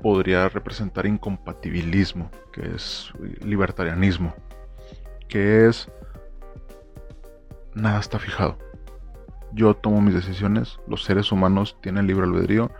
podría 0.00 0.48
representar 0.48 1.06
incompatibilismo, 1.06 2.30
que 2.52 2.72
es 2.72 3.12
libertarianismo, 3.44 4.32
que 5.26 5.66
es 5.66 5.88
nada 7.74 8.00
está 8.00 8.18
fijado. 8.18 8.58
Yo 9.52 9.74
tomo 9.74 10.00
mis 10.00 10.14
decisiones, 10.14 10.78
los 10.86 11.04
seres 11.04 11.30
humanos 11.30 11.76
tienen 11.80 12.06
libre 12.06 12.24
albedrío 12.24 12.70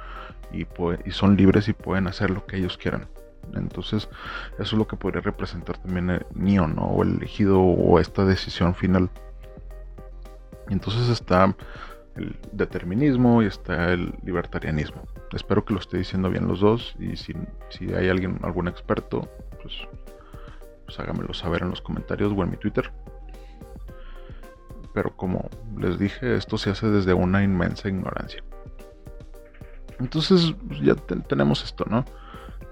y, 0.52 0.66
son 1.10 1.36
libres 1.36 1.68
y 1.68 1.72
pueden 1.72 2.06
hacer 2.06 2.30
lo 2.30 2.46
que 2.46 2.56
ellos 2.56 2.78
quieran. 2.78 3.08
Entonces, 3.54 4.08
eso 4.54 4.62
es 4.62 4.72
lo 4.72 4.86
que 4.86 4.96
podría 4.96 5.20
representar 5.20 5.76
también 5.78 6.10
el 6.10 6.26
mío, 6.32 6.66
¿no? 6.66 6.82
O 6.82 7.02
el 7.02 7.16
elegido 7.16 7.60
o 7.60 7.98
esta 7.98 8.24
decisión 8.24 8.74
final. 8.74 9.10
entonces 10.68 11.08
está 11.08 11.54
el 12.16 12.38
determinismo 12.52 13.42
y 13.42 13.46
está 13.46 13.92
el 13.92 14.14
libertarianismo. 14.22 15.02
Espero 15.32 15.64
que 15.64 15.74
lo 15.74 15.80
esté 15.80 15.98
diciendo 15.98 16.30
bien 16.30 16.46
los 16.46 16.60
dos 16.60 16.94
y 16.98 17.16
si, 17.16 17.34
si 17.70 17.92
hay 17.94 18.08
alguien, 18.08 18.38
algún 18.42 18.68
experto, 18.68 19.28
pues, 19.62 19.74
pues 20.84 21.00
hágamelo 21.00 21.32
saber 21.32 21.62
en 21.62 21.70
los 21.70 21.80
comentarios 21.80 22.32
o 22.36 22.42
en 22.42 22.50
mi 22.50 22.56
Twitter 22.58 22.92
pero 24.92 25.16
como 25.16 25.48
les 25.78 25.98
dije, 25.98 26.36
esto 26.36 26.58
se 26.58 26.70
hace 26.70 26.88
desde 26.88 27.14
una 27.14 27.42
inmensa 27.42 27.88
ignorancia. 27.88 28.42
Entonces 29.98 30.54
pues, 30.66 30.80
ya 30.80 30.94
tenemos 30.94 31.64
esto, 31.64 31.84
¿no? 31.88 32.04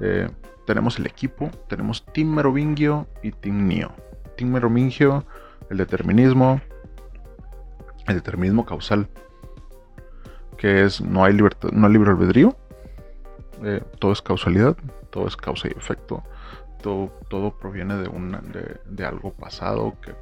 Eh, 0.00 0.28
tenemos 0.66 0.98
el 0.98 1.06
equipo, 1.06 1.50
tenemos 1.68 2.04
Team 2.06 2.28
Merovingio 2.28 3.06
y 3.22 3.33
Team 3.33 3.66
Neo. 3.66 3.92
Team 4.37 4.52
Merovingio, 4.52 5.24
el 5.68 5.78
determinismo, 5.78 6.61
el 8.06 8.14
determinismo 8.14 8.64
causal, 8.64 9.09
que 10.56 10.85
es 10.85 11.00
no 11.00 11.24
hay 11.24 11.33
libertad, 11.33 11.70
no 11.72 11.87
hay 11.87 11.92
libre 11.92 12.11
albedrío, 12.11 12.56
eh, 13.64 13.83
todo 13.98 14.12
es 14.12 14.22
causalidad, 14.22 14.76
todo 15.11 15.26
es 15.26 15.37
causa 15.37 15.68
y 15.68 15.72
efecto, 15.72 16.22
todo, 16.83 17.09
todo 17.28 17.59
proviene 17.59 17.96
de, 17.96 18.09
una, 18.09 18.40
de, 18.40 19.04
algo 19.04 19.33
pasado 19.33 19.94
que 20.00 20.12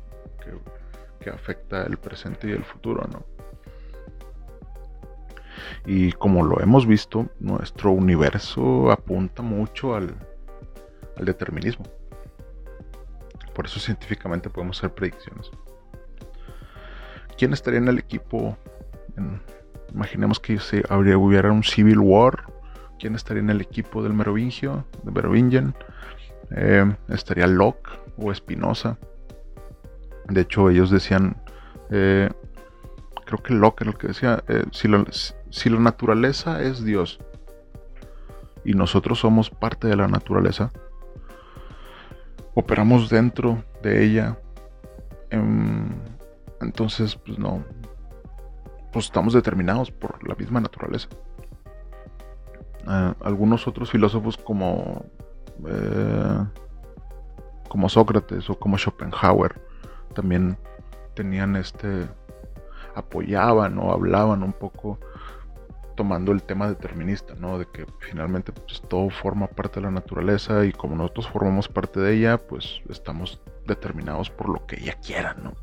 afecta 1.27 1.85
el 1.85 1.99
presente 1.99 2.49
y 2.49 2.53
el 2.53 2.65
futuro, 2.65 3.07
¿no? 3.13 3.25
Y 5.87 6.13
como 6.13 6.45
lo 6.45 6.61
hemos 6.61 6.87
visto, 6.87 7.29
nuestro 7.41 7.93
universo 7.93 8.91
apunta 8.91 9.43
mucho 9.43 9.95
al, 9.95 10.15
determinismo. 11.19 11.85
Por 13.55 13.67
eso 13.67 13.81
científicamente 13.81 14.51
podemos 14.51 14.79
hacer 14.79 14.95
predicciones. 14.95 15.51
¿Quién 17.37 17.53
estaría 17.53 17.79
en 17.79 17.89
el 17.89 17.99
equipo? 17.99 18.57
imaginemos 19.93 20.39
que 20.39 20.61
se 20.61 20.85
habría, 20.89 21.19
hubiera 21.19 21.51
un 21.51 21.65
Civil 21.65 21.99
War. 21.99 22.45
¿Quién 23.01 23.17
estaría 23.17 23.43
en 23.43 23.51
el 23.51 23.61
equipo 23.61 24.03
del 24.03 24.13
Merovingio? 24.13 24.85
Merovingian. 25.03 25.75
Eh, 26.51 26.95
estaría 27.09 27.47
Locke 27.47 27.91
o 28.17 28.31
Espinosa. 28.31 28.97
De 30.29 30.43
hecho, 30.43 30.69
ellos 30.69 30.91
decían, 30.91 31.37
eh, 31.91 32.29
creo 33.25 33.43
que 33.43 33.55
Locke 33.55 33.83
era 33.83 33.91
el 33.93 33.99
que 33.99 34.09
decía, 34.09 34.45
eh, 34.49 34.64
si, 34.73 34.88
la, 34.88 35.79
naturaleza 35.79 36.62
es 36.62 36.85
Dios 36.85 37.19
y 38.64 38.75
nosotros 38.75 39.19
somos 39.21 39.49
parte 39.49 39.88
de 39.88 39.97
la 39.97 40.07
naturaleza, 40.07 40.71
operamos 42.55 43.09
dentro 43.09 43.64
de 43.83 44.05
ella, 44.05 44.38
em, 45.31 45.88
entonces, 46.61 47.17
pues 47.17 47.38
no, 47.38 47.64
pues 48.93 49.07
estamos 49.07 49.33
determinados 49.33 49.91
por 49.91 50.27
la 50.29 50.35
misma 50.35 50.61
naturaleza. 50.61 51.09
Eh, 52.87 53.14
algunos 53.23 53.67
otros 53.67 53.91
filósofos 53.91 54.37
como 54.37 55.07
como 57.69 57.88
Sócrates 57.88 58.49
o 58.49 58.59
como 58.59 58.79
Schopenhauer 58.79 59.68
también 60.14 60.57
tenían 61.14 61.57
este 61.57 62.09
apoyaban 62.94 63.79
o 63.79 63.92
hablaban 63.92 64.42
un 64.42 64.53
poco 64.53 64.99
tomando 65.97 66.31
el 66.31 66.42
tema 66.42 66.68
determinista, 66.68 67.35
¿no? 67.35 67.59
De 67.59 67.66
que 67.66 67.85
finalmente 67.99 68.53
pues, 68.53 68.81
todo 68.83 69.11
forma 69.11 69.49
parte 69.49 69.81
de 69.81 69.87
la 69.87 69.90
naturaleza 69.90 70.64
y 70.64 70.73
como 70.73 70.94
nosotros 70.94 71.29
formamos 71.29 71.68
parte 71.68 71.99
de 71.99 72.14
ella, 72.14 72.38
pues 72.38 72.81
estamos 72.88 73.40
determinados 73.66 74.31
por 74.31 74.49
lo 74.49 74.64
que 74.66 74.77
ella 74.77 74.94
quiera, 75.05 75.35
¿no? 75.35 75.55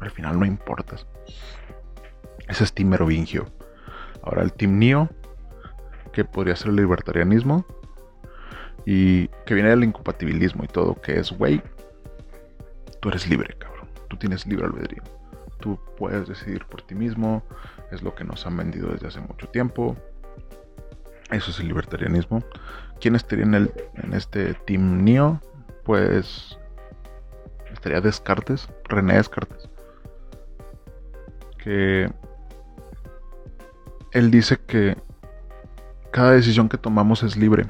al 0.00 0.10
final 0.12 0.38
no 0.38 0.46
importa. 0.46 0.96
Ese 2.46 2.64
es 2.64 2.72
Team 2.72 2.90
Merovingio. 2.90 3.46
Ahora 4.22 4.42
el 4.42 4.52
Team 4.52 4.78
Neo, 4.78 5.08
que 6.12 6.24
podría 6.24 6.56
ser 6.56 6.68
el 6.68 6.76
libertarianismo 6.76 7.66
y 8.86 9.28
que 9.44 9.54
viene 9.54 9.70
del 9.70 9.84
incompatibilismo 9.84 10.64
y 10.64 10.68
todo, 10.68 10.94
que 10.94 11.18
es, 11.18 11.32
güey, 11.32 11.60
tú 13.00 13.08
eres 13.08 13.28
libre, 13.28 13.56
cabrón. 13.58 13.88
Tú 14.08 14.16
tienes 14.16 14.46
libre 14.46 14.66
albedrío. 14.66 15.02
Tú 15.60 15.78
puedes 15.96 16.28
decidir 16.28 16.64
por 16.66 16.82
ti 16.82 16.94
mismo. 16.94 17.42
Es 17.90 18.02
lo 18.02 18.14
que 18.14 18.24
nos 18.24 18.46
han 18.46 18.56
vendido 18.56 18.90
desde 18.90 19.08
hace 19.08 19.20
mucho 19.20 19.48
tiempo. 19.48 19.96
Eso 21.30 21.50
es 21.50 21.60
el 21.60 21.68
libertarianismo. 21.68 22.42
¿Quién 23.00 23.14
estaría 23.14 23.44
en, 23.44 23.54
el, 23.54 23.72
en 23.94 24.14
este 24.14 24.54
Team 24.54 25.04
Neo? 25.04 25.40
Pues 25.84 26.58
estaría 27.72 28.00
Descartes, 28.00 28.68
René 28.84 29.14
Descartes. 29.14 29.68
Que 31.62 32.10
él 34.12 34.30
dice 34.30 34.58
que 34.58 34.96
cada 36.10 36.32
decisión 36.32 36.68
que 36.68 36.78
tomamos 36.78 37.22
es 37.22 37.36
libre. 37.36 37.66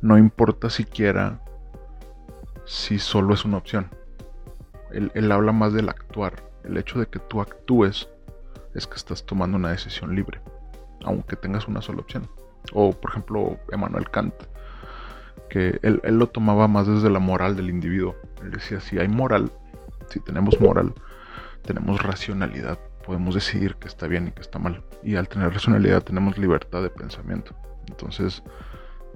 No 0.00 0.16
importa 0.16 0.70
siquiera 0.70 1.40
si 2.66 2.98
solo 2.98 3.32
es 3.32 3.44
una 3.44 3.56
opción. 3.56 3.88
Él, 4.92 5.32
habla 5.32 5.52
más 5.52 5.72
del 5.72 5.88
actuar. 5.88 6.42
El 6.64 6.76
hecho 6.76 6.98
de 6.98 7.06
que 7.06 7.18
tú 7.18 7.40
actúes 7.40 8.08
es 8.74 8.86
que 8.86 8.96
estás 8.96 9.24
tomando 9.24 9.56
una 9.56 9.70
decisión 9.70 10.14
libre, 10.14 10.40
aunque 11.04 11.36
tengas 11.36 11.68
una 11.68 11.80
sola 11.80 12.00
opción. 12.00 12.28
O, 12.72 12.92
por 12.92 13.10
ejemplo, 13.10 13.58
Emmanuel 13.70 14.10
Kant, 14.10 14.34
que 15.48 15.78
él, 15.82 16.00
él 16.04 16.18
lo 16.18 16.28
tomaba 16.28 16.66
más 16.66 16.86
desde 16.86 17.10
la 17.10 17.18
moral 17.18 17.56
del 17.56 17.70
individuo. 17.70 18.16
Él 18.42 18.50
decía, 18.50 18.80
si 18.80 18.98
hay 18.98 19.08
moral, 19.08 19.50
si 20.08 20.20
tenemos 20.20 20.60
moral, 20.60 20.92
tenemos 21.62 22.02
racionalidad, 22.02 22.78
podemos 23.04 23.34
decidir 23.34 23.76
qué 23.76 23.88
está 23.88 24.08
bien 24.08 24.28
y 24.28 24.32
qué 24.32 24.40
está 24.40 24.58
mal. 24.58 24.82
Y 25.02 25.16
al 25.16 25.28
tener 25.28 25.52
racionalidad 25.52 26.02
tenemos 26.02 26.38
libertad 26.38 26.82
de 26.82 26.90
pensamiento. 26.90 27.54
Entonces, 27.88 28.42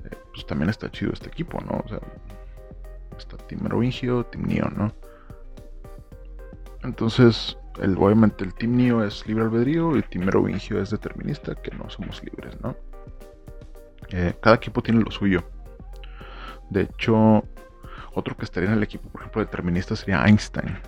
eh, 0.05 0.17
pues 0.33 0.47
también 0.47 0.71
está 0.71 0.91
chido 0.91 1.13
este 1.13 1.29
equipo, 1.29 1.61
¿no? 1.61 1.83
O 1.85 1.89
sea, 1.89 2.01
está 3.21 3.37
Team 3.37 3.63
Merovingio, 3.63 4.25
Team 4.27 4.47
Neo, 4.47 4.69
¿no? 4.71 4.93
Entonces, 6.83 7.57
el, 7.81 7.97
obviamente 7.99 8.45
el 8.45 8.55
Team 8.55 8.77
Neo 8.77 9.05
es 9.05 9.27
libre 9.27 9.45
albedrío 9.45 9.97
y 9.97 10.03
Team 10.03 10.25
Merovingio 10.25 10.81
es 10.81 10.91
determinista, 10.91 11.55
que 11.55 11.71
no 11.77 11.89
somos 11.91 12.23
libres, 12.25 12.61
¿no? 12.61 12.77
Eh, 14.11 14.35
cada 14.41 14.57
equipo 14.57 14.83
tiene 14.83 15.01
lo 15.01 15.11
suyo. 15.11 15.45
De 16.71 16.83
hecho, 16.83 17.45
otro 18.15 18.37
que 18.37 18.45
estaría 18.45 18.69
en 18.71 18.77
el 18.77 18.83
equipo, 18.83 19.09
por 19.09 19.21
ejemplo, 19.21 19.43
determinista 19.43 19.95
sería 19.95 20.25
Einstein. 20.25 20.79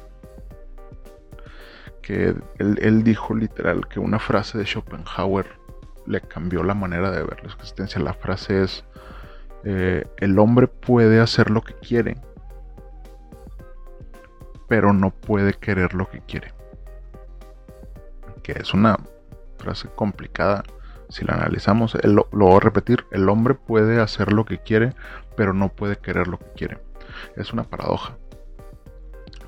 Que 2.02 2.34
él, 2.58 3.04
dijo 3.04 3.34
literal 3.34 3.86
que 3.86 4.00
una 4.00 4.18
frase 4.18 4.58
de 4.58 4.64
Schopenhauer 4.64 5.46
le 6.06 6.20
cambió 6.20 6.64
la 6.64 6.74
manera 6.74 7.12
de 7.12 7.22
ver 7.22 7.44
la 7.44 7.52
existencia. 7.52 8.00
La 8.00 8.12
frase 8.12 8.64
es, 8.64 8.84
eh, 9.64 10.04
el 10.18 10.38
hombre 10.38 10.66
puede 10.66 11.20
hacer 11.20 11.50
lo 11.50 11.62
que 11.62 11.74
quiere, 11.74 12.16
pero 14.68 14.92
no 14.92 15.10
puede 15.10 15.54
querer 15.54 15.94
lo 15.94 16.08
que 16.08 16.20
quiere. 16.20 16.52
Que 18.42 18.52
es 18.52 18.74
una 18.74 18.98
frase 19.58 19.88
complicada 19.94 20.64
si 21.08 21.24
la 21.24 21.34
analizamos. 21.34 21.96
lo 22.02 22.26
voy 22.30 22.56
a 22.56 22.60
repetir, 22.60 23.06
el 23.10 23.28
hombre 23.28 23.54
puede 23.54 24.00
hacer 24.00 24.32
lo 24.32 24.44
que 24.44 24.58
quiere, 24.58 24.94
pero 25.36 25.52
no 25.52 25.68
puede 25.68 25.96
querer 25.96 26.26
lo 26.26 26.38
que 26.38 26.50
quiere. 26.56 26.78
Es 27.36 27.52
una 27.52 27.64
paradoja. 27.64 28.16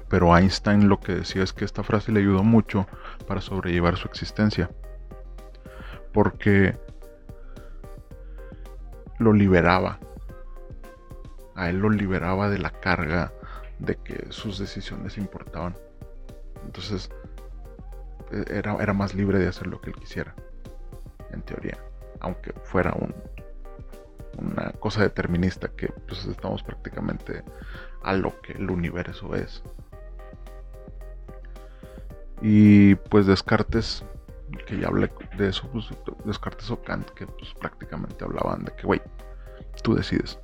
Pero 0.08 0.36
Einstein 0.36 0.88
lo 0.88 1.00
que 1.00 1.14
decía 1.14 1.42
es 1.42 1.52
que 1.52 1.64
esta 1.64 1.82
frase 1.82 2.12
le 2.12 2.20
ayudó 2.20 2.44
mucho 2.44 2.86
para 3.26 3.40
sobrellevar 3.40 3.96
su 3.96 4.06
existencia. 4.06 4.70
Porque 6.12 6.78
lo 9.18 9.32
liberaba. 9.32 9.98
A 11.54 11.70
él 11.70 11.78
lo 11.78 11.90
liberaba 11.90 12.50
de 12.50 12.58
la 12.58 12.70
carga 12.70 13.32
de 13.78 13.96
que 13.96 14.26
sus 14.30 14.58
decisiones 14.58 15.18
importaban. 15.18 15.76
Entonces 16.64 17.10
e-, 18.30 18.58
era, 18.58 18.76
era 18.80 18.92
más 18.92 19.14
libre 19.14 19.38
de 19.38 19.48
hacer 19.48 19.66
lo 19.66 19.80
que 19.80 19.90
él 19.90 19.96
quisiera. 19.96 20.34
En 21.30 21.42
teoría. 21.42 21.78
Aunque 22.20 22.52
fuera 22.64 22.94
un, 22.94 23.14
una 24.38 24.72
cosa 24.72 25.02
determinista 25.02 25.68
que 25.68 25.88
pues 26.06 26.24
estamos 26.26 26.62
prácticamente 26.62 27.42
a 28.02 28.14
lo 28.14 28.40
que 28.40 28.52
el 28.52 28.70
universo 28.70 29.34
es. 29.34 29.62
Y 32.40 32.96
pues 32.96 33.26
Descartes, 33.26 34.04
que 34.64 34.78
ya 34.78 34.88
hablé 34.88 35.10
de 35.36 35.48
eso, 35.48 35.68
pues 35.70 35.88
Descartes 36.24 36.70
o 36.70 36.80
Kant, 36.82 37.10
que 37.10 37.26
pues 37.26 37.52
prácticamente 37.54 38.24
hablaban 38.24 38.64
de 38.64 38.72
que, 38.72 38.86
güey, 38.86 39.02
tú 39.82 39.94
decides. 39.94 40.38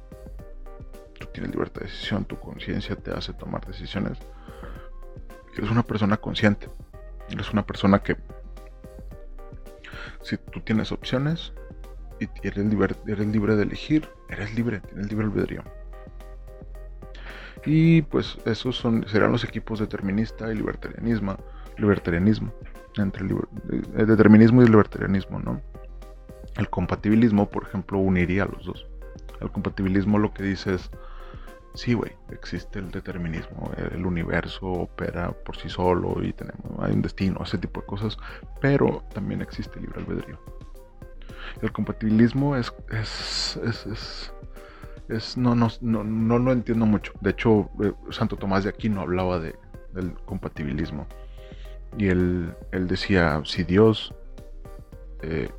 Tú 1.19 1.27
tienes 1.33 1.53
libertad 1.53 1.83
de 1.83 1.87
decisión, 1.87 2.25
tu 2.25 2.39
conciencia 2.39 2.97
te 2.97 3.13
hace 3.13 3.33
tomar 3.35 3.67
decisiones. 3.67 4.19
Eres 5.57 5.71
una 5.71 5.83
persona 5.83 6.17
consciente. 6.17 6.69
Eres 7.29 7.53
una 7.53 7.65
persona 7.65 8.03
que, 8.03 8.17
si 10.23 10.37
tú 10.37 10.61
tienes 10.61 10.93
opciones, 10.93 11.53
y 12.21 12.29
eres 12.43 12.67
libre, 12.67 12.95
eres 13.07 13.27
libre 13.27 13.57
de 13.57 13.63
elegir, 13.63 14.09
eres 14.29 14.55
libre, 14.55 14.81
tienes 14.81 15.09
libre 15.09 15.27
albedrío. 15.27 15.63
Y 17.65 18.03
pues 18.03 18.39
esos 18.47 18.77
son, 18.77 19.07
serán 19.09 19.33
los 19.33 19.45
equipos 19.45 19.79
determinista 19.79 20.51
y 20.53 20.57
libertarianismo, 20.57 21.37
libertarianismo, 21.77 22.53
entre 22.97 23.27
el, 23.27 24.07
determinismo 24.07 24.63
y 24.63 24.65
el 24.65 24.71
libertarianismo, 24.71 25.39
¿no? 25.41 25.61
El 26.57 26.69
compatibilismo, 26.69 27.49
por 27.49 27.65
ejemplo, 27.65 27.99
uniría 27.99 28.45
a 28.45 28.47
los 28.47 28.65
dos. 28.65 28.87
El 29.41 29.51
compatibilismo 29.51 30.19
lo 30.19 30.35
que 30.35 30.43
dice 30.43 30.75
es, 30.75 30.91
sí, 31.75 31.95
güey, 31.95 32.13
existe 32.31 32.79
el 32.79 32.91
determinismo, 32.91 33.71
el 33.77 34.05
universo 34.05 34.67
opera 34.67 35.33
por 35.33 35.57
sí 35.57 35.69
solo 35.69 36.23
y 36.23 36.33
tenemos, 36.33 36.73
hay 36.81 36.93
un 36.93 37.03
destino, 37.03 37.41
ese 37.43 37.59
tipo 37.59 37.81
de 37.81 37.87
cosas, 37.87 38.19
pero 38.61 39.05
también 39.15 39.41
existe 39.41 39.79
el 39.79 39.87
libre 39.87 40.01
albedrío 40.01 40.39
el 41.63 41.73
compatibilismo 41.73 42.57
es, 42.57 42.73
es, 42.91 44.33
es, 45.09 45.37
no, 45.37 45.55
no, 45.55 45.69
no, 45.81 46.05
no, 46.05 46.39
lo 46.39 46.53
entiendo 46.53 46.87
mucho. 46.87 47.13
De 47.21 47.31
hecho, 47.31 47.71
eh, 47.83 47.93
Santo 48.11 48.37
Tomás 48.37 48.65
de 48.65 48.71
Aquino 48.71 49.01
hablaba 49.01 49.39
de, 49.39 49.57
del 49.93 50.13
compatibilismo. 50.25 51.07
Y 51.97 52.09
él, 52.09 52.55
él 52.73 52.89
decía, 52.89 53.41
si 53.45 53.65
Dios... 53.65 54.15
Eh, 55.23 55.51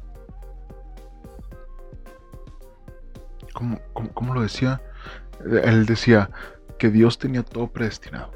¿cómo, 4.14 4.34
lo 4.34 4.42
decía? 4.42 4.82
Él 5.46 5.86
decía 5.86 6.30
que 6.78 6.90
Dios 6.90 7.18
tenía 7.18 7.44
todo 7.44 7.68
predestinado. 7.68 8.32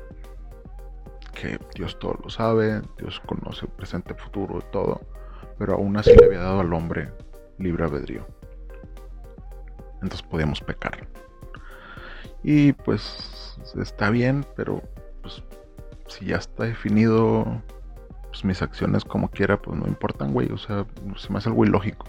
Que 1.34 1.60
Dios 1.76 1.98
todo 2.00 2.20
lo 2.24 2.30
sabe, 2.30 2.82
Dios 2.98 3.22
conoce 3.26 3.66
el 3.66 3.72
presente, 3.72 4.14
futuro, 4.14 4.62
todo. 4.72 5.02
Pero 5.58 5.76
aún 5.76 5.98
así 5.98 6.16
le 6.16 6.26
había 6.26 6.40
dado 6.40 6.60
al 6.60 6.74
hombre 6.74 7.12
libre 7.58 7.84
albedrío. 7.84 8.26
Entonces 9.96 10.22
podíamos 10.24 10.62
pecar. 10.62 11.08
Y 12.44 12.74
pues 12.74 13.58
está 13.80 14.10
bien, 14.10 14.46
pero 14.56 14.82
pues 15.22 15.44
si 16.08 16.26
ya 16.26 16.38
está 16.38 16.66
definido 16.66 17.62
pues 18.36 18.44
mis 18.44 18.62
acciones 18.62 19.06
como 19.06 19.30
quiera, 19.30 19.62
pues 19.62 19.80
no 19.80 19.88
importan, 19.88 20.34
güey. 20.34 20.52
O 20.52 20.58
sea, 20.58 20.86
se 21.16 21.32
me 21.32 21.38
hace 21.38 21.48
algo 21.48 21.64
ilógico. 21.64 22.06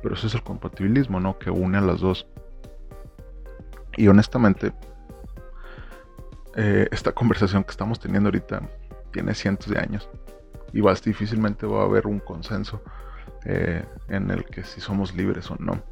Pero 0.00 0.14
eso 0.14 0.28
es 0.28 0.34
el 0.34 0.44
compatibilismo, 0.44 1.18
¿no? 1.18 1.40
Que 1.40 1.50
une 1.50 1.76
a 1.76 1.80
las 1.80 2.00
dos. 2.00 2.28
Y 3.96 4.06
honestamente, 4.06 4.72
eh, 6.54 6.86
esta 6.92 7.10
conversación 7.10 7.64
que 7.64 7.72
estamos 7.72 7.98
teniendo 7.98 8.28
ahorita 8.28 8.62
tiene 9.10 9.34
cientos 9.34 9.68
de 9.68 9.80
años. 9.80 10.08
Y 10.72 10.82
va, 10.82 10.94
difícilmente 10.94 11.66
va 11.66 11.80
a 11.80 11.84
haber 11.86 12.06
un 12.06 12.20
consenso 12.20 12.80
eh, 13.44 13.84
en 14.06 14.30
el 14.30 14.44
que 14.44 14.62
si 14.62 14.80
somos 14.80 15.16
libres 15.16 15.50
o 15.50 15.56
no. 15.58 15.82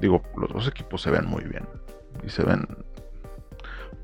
Digo, 0.00 0.22
los 0.36 0.52
dos 0.52 0.68
equipos 0.68 1.02
se 1.02 1.10
ven 1.10 1.26
muy 1.26 1.42
bien 1.42 1.66
y 2.24 2.28
se 2.28 2.44
ven 2.44 2.68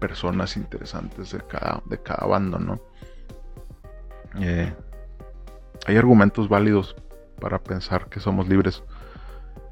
personas 0.01 0.57
interesantes 0.57 1.31
de 1.31 1.39
cada, 1.39 1.83
de 1.85 2.03
cada 2.03 2.27
bando, 2.27 2.59
¿no? 2.59 2.89
Eh, 4.38 4.73
hay 5.87 5.97
argumentos 5.97 6.49
válidos 6.49 6.97
para 7.40 7.59
pensar 7.59 8.09
que 8.09 8.21
somos 8.21 8.49
libres 8.49 8.83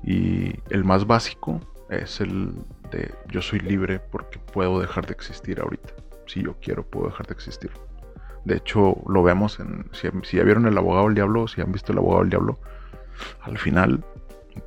y 0.02 0.54
el 0.70 0.84
más 0.84 1.06
básico 1.06 1.60
es 1.90 2.20
el 2.20 2.54
de 2.90 3.14
yo 3.28 3.42
soy 3.42 3.60
libre 3.60 4.00
porque 4.00 4.38
puedo 4.38 4.80
dejar 4.80 5.06
de 5.06 5.12
existir 5.12 5.60
ahorita. 5.60 5.92
Si 6.26 6.42
yo 6.42 6.56
quiero, 6.60 6.84
puedo 6.84 7.08
dejar 7.08 7.26
de 7.26 7.34
existir. 7.34 7.70
De 8.44 8.56
hecho, 8.56 8.96
lo 9.08 9.22
vemos 9.22 9.60
en. 9.60 9.90
Si, 9.92 10.36
ya 10.36 10.42
vieron 10.42 10.66
El 10.66 10.78
abogado 10.78 11.06
del 11.06 11.14
diablo, 11.14 11.48
si 11.48 11.60
han 11.60 11.72
visto 11.72 11.92
El 11.92 11.98
abogado 11.98 12.20
del 12.20 12.30
diablo, 12.30 12.58
al 13.42 13.58
final, 13.58 14.04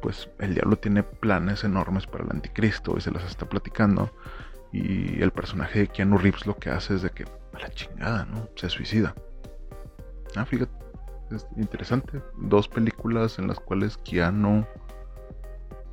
pues 0.02 0.30
el 0.40 0.54
diablo 0.54 0.78
tiene 0.78 1.04
planes 1.04 1.64
enormes 1.64 2.06
para 2.08 2.24
el 2.24 2.32
anticristo 2.32 2.96
y 2.98 3.02
se 3.02 3.12
las 3.12 3.24
está 3.24 3.48
platicando. 3.48 4.12
Y 4.72 5.22
el 5.22 5.32
personaje 5.32 5.80
de 5.80 5.88
Keanu 5.88 6.18
Reeves 6.18 6.46
lo 6.46 6.58
que 6.58 6.70
hace 6.70 6.96
es 6.96 7.02
de 7.02 7.10
que, 7.10 7.26
a 7.54 7.60
la 7.60 7.70
chingada, 7.70 8.26
¿no? 8.26 8.48
Se 8.56 8.70
suicida. 8.70 9.14
Ah, 10.36 10.46
fíjate, 10.46 10.72
es 11.32 11.48
interesante. 11.58 12.22
Dos 12.38 12.68
películas 12.68 13.40
en 13.40 13.48
las 13.48 13.60
cuales 13.60 13.98
Keanu 13.98 14.66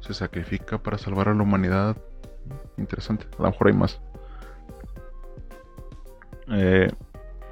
se 0.01 0.15
sacrifica 0.15 0.79
para 0.79 0.99
salvar 0.99 1.29
a 1.29 1.35
la 1.35 1.43
humanidad. 1.43 1.97
Interesante, 2.77 3.27
a 3.39 3.43
lo 3.43 3.51
mejor 3.51 3.69
hay 3.69 3.73
más. 3.75 4.01
Eh, 6.51 6.91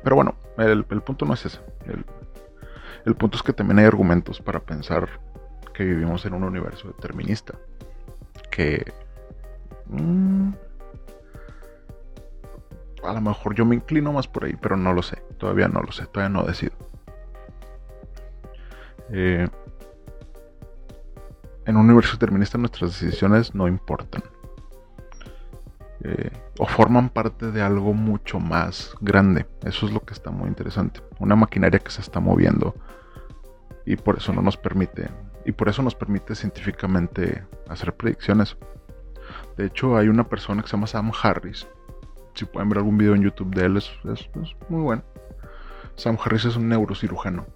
pero 0.03 0.16
bueno, 0.16 0.35
el, 0.59 0.85
punto 0.85 1.25
no 1.27 1.35
es 1.35 1.44
ese. 1.46 1.61
El, 3.05 3.14
punto 3.14 3.37
es 3.37 3.42
que 3.42 3.53
también 3.53 3.79
hay 3.79 3.85
argumentos 3.85 4.40
para 4.40 4.61
pensar 4.61 5.09
que 5.75 5.85
vivimos 5.85 6.25
en 6.25 6.35
un 6.35 6.44
universo 6.44 6.88
determinista. 6.88 7.55
Que... 8.51 8.92
Mm, 9.87 10.53
a 13.06 13.12
lo 13.12 13.20
mejor 13.20 13.54
yo 13.54 13.64
me 13.64 13.76
inclino 13.76 14.12
más 14.12 14.28
por 14.28 14.44
ahí, 14.44 14.56
pero 14.60 14.76
no 14.76 14.92
lo 14.92 15.02
sé. 15.02 15.22
Todavía 15.38 15.68
no 15.68 15.80
lo 15.80 15.92
sé, 15.92 16.06
todavía 16.06 16.28
no 16.28 16.44
decido. 16.44 16.72
Eh, 19.10 19.48
en 21.64 21.76
un 21.76 21.84
universo 21.84 22.12
determinista 22.12 22.58
nuestras 22.58 23.00
decisiones 23.00 23.54
no 23.54 23.68
importan. 23.68 24.22
Eh, 26.02 26.30
o 26.58 26.66
forman 26.66 27.08
parte 27.08 27.50
de 27.50 27.62
algo 27.62 27.92
mucho 27.92 28.38
más 28.38 28.94
grande. 29.00 29.46
Eso 29.64 29.86
es 29.86 29.92
lo 29.92 30.00
que 30.00 30.14
está 30.14 30.30
muy 30.30 30.48
interesante. 30.48 31.00
Una 31.18 31.36
maquinaria 31.36 31.78
que 31.80 31.90
se 31.90 32.00
está 32.00 32.20
moviendo 32.20 32.74
y 33.86 33.96
por 33.96 34.18
eso 34.18 34.32
no 34.32 34.42
nos 34.42 34.56
permite, 34.56 35.08
y 35.44 35.52
por 35.52 35.68
eso 35.68 35.80
nos 35.80 35.94
permite 35.94 36.34
científicamente 36.34 37.44
hacer 37.68 37.94
predicciones. 37.94 38.56
De 39.56 39.66
hecho, 39.66 39.96
hay 39.96 40.08
una 40.08 40.24
persona 40.28 40.60
que 40.60 40.68
se 40.68 40.76
llama 40.76 40.88
Sam 40.88 41.12
Harris. 41.22 41.66
Si 42.37 42.44
pueden 42.44 42.68
ver 42.68 42.79
algún 42.79 42.99
video 42.99 43.14
en 43.14 43.22
YouTube 43.22 43.55
de 43.55 43.64
él, 43.64 43.79
es, 43.79 43.90
muy 44.68 44.83
bueno. 44.83 45.03
Sam 45.94 46.18
Harris 46.22 46.44
es 46.44 46.57
un 46.57 46.68
neurocirujano 46.68 47.46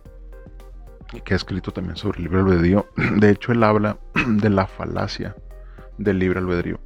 que 1.23 1.35
ha 1.35 1.37
escrito 1.37 1.71
también 1.71 1.97
sobre 1.97 2.19
el 2.19 2.25
libre 2.25 2.40
albedrío. 2.40 2.87
De 3.16 3.31
hecho, 3.31 3.53
él 3.53 3.62
habla 3.62 3.99
de 4.27 4.49
la 4.49 4.66
falacia 4.66 5.37
del 5.99 6.19
libre 6.19 6.38
albedrío. 6.38 6.81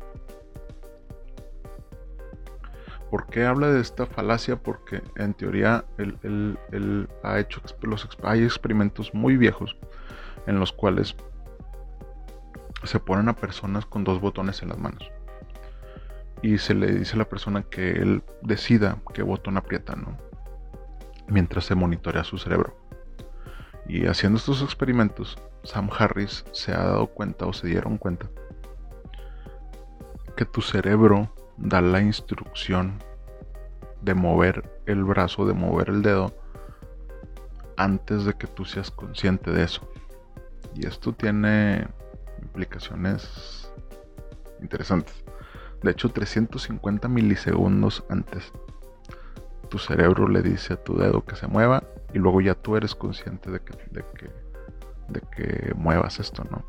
¿Por 3.12 3.26
qué 3.26 3.46
habla 3.46 3.70
de 3.70 3.80
esta 3.80 4.06
falacia? 4.06 4.56
Porque 4.56 5.00
en 5.14 5.34
teoría 5.34 5.84
él, 5.96 6.58
ha 7.22 7.38
hecho 7.38 7.62
los, 7.82 8.08
hay 8.24 8.42
experimentos 8.42 9.14
muy 9.14 9.36
viejos 9.36 9.76
en 10.48 10.58
los 10.58 10.72
cuales 10.72 11.14
se 12.82 12.98
ponen 12.98 13.28
a 13.28 13.36
personas 13.36 13.86
con 13.86 14.02
dos 14.02 14.20
botones 14.20 14.62
en 14.62 14.70
las 14.70 14.78
manos. 14.78 15.12
Y 16.44 16.58
se 16.58 16.74
le 16.74 16.92
dice 16.92 17.14
a 17.14 17.20
la 17.20 17.24
persona 17.24 17.62
que 17.62 17.92
él 17.92 18.22
decida 18.42 18.98
qué 19.14 19.22
botón 19.22 19.56
aprieta, 19.56 19.96
¿no? 19.96 20.18
Mientras 21.26 21.64
se 21.64 21.74
monitorea 21.74 22.22
su 22.22 22.36
cerebro. 22.36 22.76
Y 23.88 24.04
haciendo 24.08 24.36
estos 24.36 24.60
experimentos, 24.60 25.38
Sam 25.62 25.88
Harris 25.98 26.44
se 26.52 26.72
ha 26.72 26.84
dado 26.84 27.06
cuenta 27.06 27.46
o 27.46 27.54
se 27.54 27.68
dieron 27.68 27.96
cuenta 27.96 28.28
que 30.36 30.44
tu 30.44 30.60
cerebro 30.60 31.32
da 31.56 31.80
la 31.80 32.02
instrucción 32.02 33.02
de 34.02 34.12
mover 34.12 34.70
el 34.84 35.02
brazo, 35.02 35.46
de 35.46 35.54
mover 35.54 35.88
el 35.88 36.02
dedo, 36.02 36.30
antes 37.78 38.26
de 38.26 38.34
que 38.34 38.48
tú 38.48 38.66
seas 38.66 38.90
consciente 38.90 39.50
de 39.50 39.62
eso. 39.62 39.90
Y 40.74 40.86
esto 40.86 41.14
tiene 41.14 41.88
implicaciones 42.42 43.72
interesantes. 44.60 45.24
De 45.84 45.90
hecho, 45.90 46.08
350 46.08 47.08
milisegundos 47.08 48.04
antes, 48.08 48.50
tu 49.68 49.78
cerebro 49.78 50.26
le 50.28 50.40
dice 50.40 50.72
a 50.72 50.82
tu 50.82 50.96
dedo 50.96 51.26
que 51.26 51.36
se 51.36 51.46
mueva 51.46 51.84
y 52.14 52.18
luego 52.18 52.40
ya 52.40 52.54
tú 52.54 52.76
eres 52.76 52.94
consciente 52.94 53.50
de 53.50 53.60
que, 53.60 53.74
de 53.90 54.02
que, 54.14 54.30
de 55.10 55.20
que 55.20 55.74
muevas 55.74 56.20
esto, 56.20 56.42
¿no? 56.50 56.64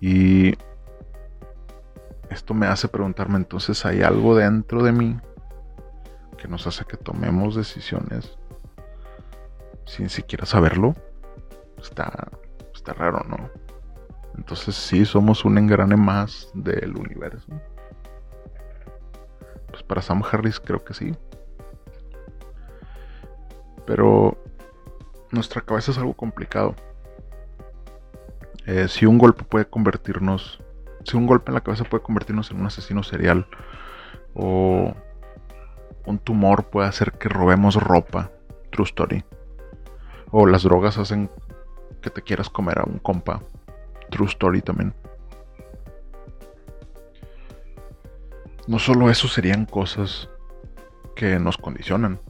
Y 0.00 0.56
esto 2.30 2.54
me 2.54 2.68
hace 2.68 2.86
preguntarme 2.86 3.38
entonces, 3.38 3.84
¿hay 3.84 4.02
algo 4.02 4.36
dentro 4.36 4.84
de 4.84 4.92
mí 4.92 5.18
que 6.38 6.46
nos 6.46 6.64
hace 6.68 6.84
que 6.84 6.96
tomemos 6.96 7.56
decisiones 7.56 8.38
sin 9.84 10.10
siquiera 10.10 10.46
saberlo? 10.46 10.94
Está, 11.76 12.28
está 12.72 12.92
raro, 12.92 13.24
¿no? 13.28 13.65
Entonces 14.36 14.74
sí, 14.74 15.04
somos 15.04 15.44
un 15.44 15.58
engrane 15.58 15.96
más 15.96 16.50
del 16.54 16.96
universo. 16.96 17.48
Pues 19.70 19.82
para 19.82 20.02
Sam 20.02 20.22
Harris 20.30 20.60
creo 20.60 20.84
que 20.84 20.94
sí. 20.94 21.14
Pero 23.86 24.36
nuestra 25.30 25.60
cabeza 25.62 25.90
es 25.92 25.98
algo 25.98 26.14
complicado. 26.14 26.74
Eh, 28.66 28.88
si 28.88 29.06
un 29.06 29.18
golpe 29.18 29.44
puede 29.44 29.66
convertirnos, 29.66 30.62
si 31.04 31.16
un 31.16 31.26
golpe 31.26 31.50
en 31.50 31.54
la 31.54 31.60
cabeza 31.60 31.84
puede 31.84 32.02
convertirnos 32.02 32.50
en 32.50 32.60
un 32.60 32.66
asesino 32.66 33.02
serial, 33.02 33.46
o 34.34 34.92
un 36.04 36.18
tumor 36.18 36.68
puede 36.68 36.88
hacer 36.88 37.12
que 37.12 37.28
robemos 37.28 37.76
ropa, 37.76 38.32
true 38.70 38.84
story, 38.84 39.24
o 40.30 40.46
las 40.46 40.64
drogas 40.64 40.98
hacen 40.98 41.30
que 42.02 42.10
te 42.10 42.22
quieras 42.22 42.50
comer 42.50 42.80
a 42.80 42.84
un 42.84 42.98
compa, 42.98 43.40
True 44.10 44.28
Story 44.28 44.62
también. 44.62 44.94
No 48.66 48.78
solo 48.78 49.10
eso 49.10 49.28
serían 49.28 49.64
cosas 49.64 50.28
que 51.14 51.38
nos 51.38 51.56
condicionan. 51.56 52.20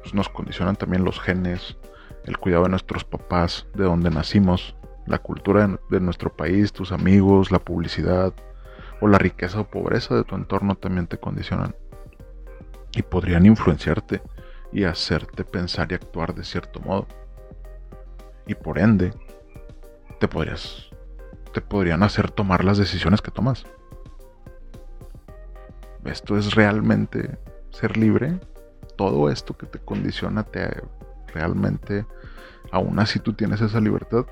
Pues 0.00 0.14
nos 0.14 0.28
condicionan 0.28 0.76
también 0.76 1.04
los 1.04 1.20
genes, 1.20 1.76
el 2.24 2.38
cuidado 2.38 2.64
de 2.64 2.70
nuestros 2.70 3.04
papás, 3.04 3.66
de 3.74 3.84
donde 3.84 4.10
nacimos, 4.10 4.76
la 5.06 5.18
cultura 5.18 5.78
de 5.90 6.00
nuestro 6.00 6.34
país, 6.34 6.72
tus 6.72 6.90
amigos, 6.90 7.50
la 7.50 7.58
publicidad 7.58 8.32
o 9.00 9.08
la 9.08 9.18
riqueza 9.18 9.60
o 9.60 9.64
pobreza 9.64 10.14
de 10.14 10.24
tu 10.24 10.34
entorno 10.34 10.74
también 10.74 11.06
te 11.06 11.18
condicionan. 11.18 11.74
Y 12.92 13.02
podrían 13.02 13.44
influenciarte 13.46 14.22
y 14.72 14.84
hacerte 14.84 15.44
pensar 15.44 15.90
y 15.90 15.94
actuar 15.94 16.34
de 16.34 16.44
cierto 16.44 16.80
modo. 16.80 17.06
Y 18.46 18.54
por 18.54 18.78
ende, 18.78 19.12
te 20.18 20.28
podrías 20.28 20.90
te 21.52 21.62
podrían 21.62 22.02
hacer 22.02 22.30
tomar 22.30 22.64
las 22.64 22.76
decisiones 22.76 23.22
que 23.22 23.30
tomas. 23.30 23.64
Esto 26.04 26.36
es 26.36 26.54
realmente 26.54 27.38
ser 27.70 27.96
libre. 27.96 28.38
Todo 28.96 29.30
esto 29.30 29.56
que 29.56 29.64
te 29.64 29.78
condiciona 29.78 30.42
te 30.42 30.82
realmente 31.28 32.04
aún 32.70 32.98
así 32.98 33.20
tú 33.20 33.32
tienes 33.32 33.62
esa 33.62 33.80
libertad. 33.80 34.26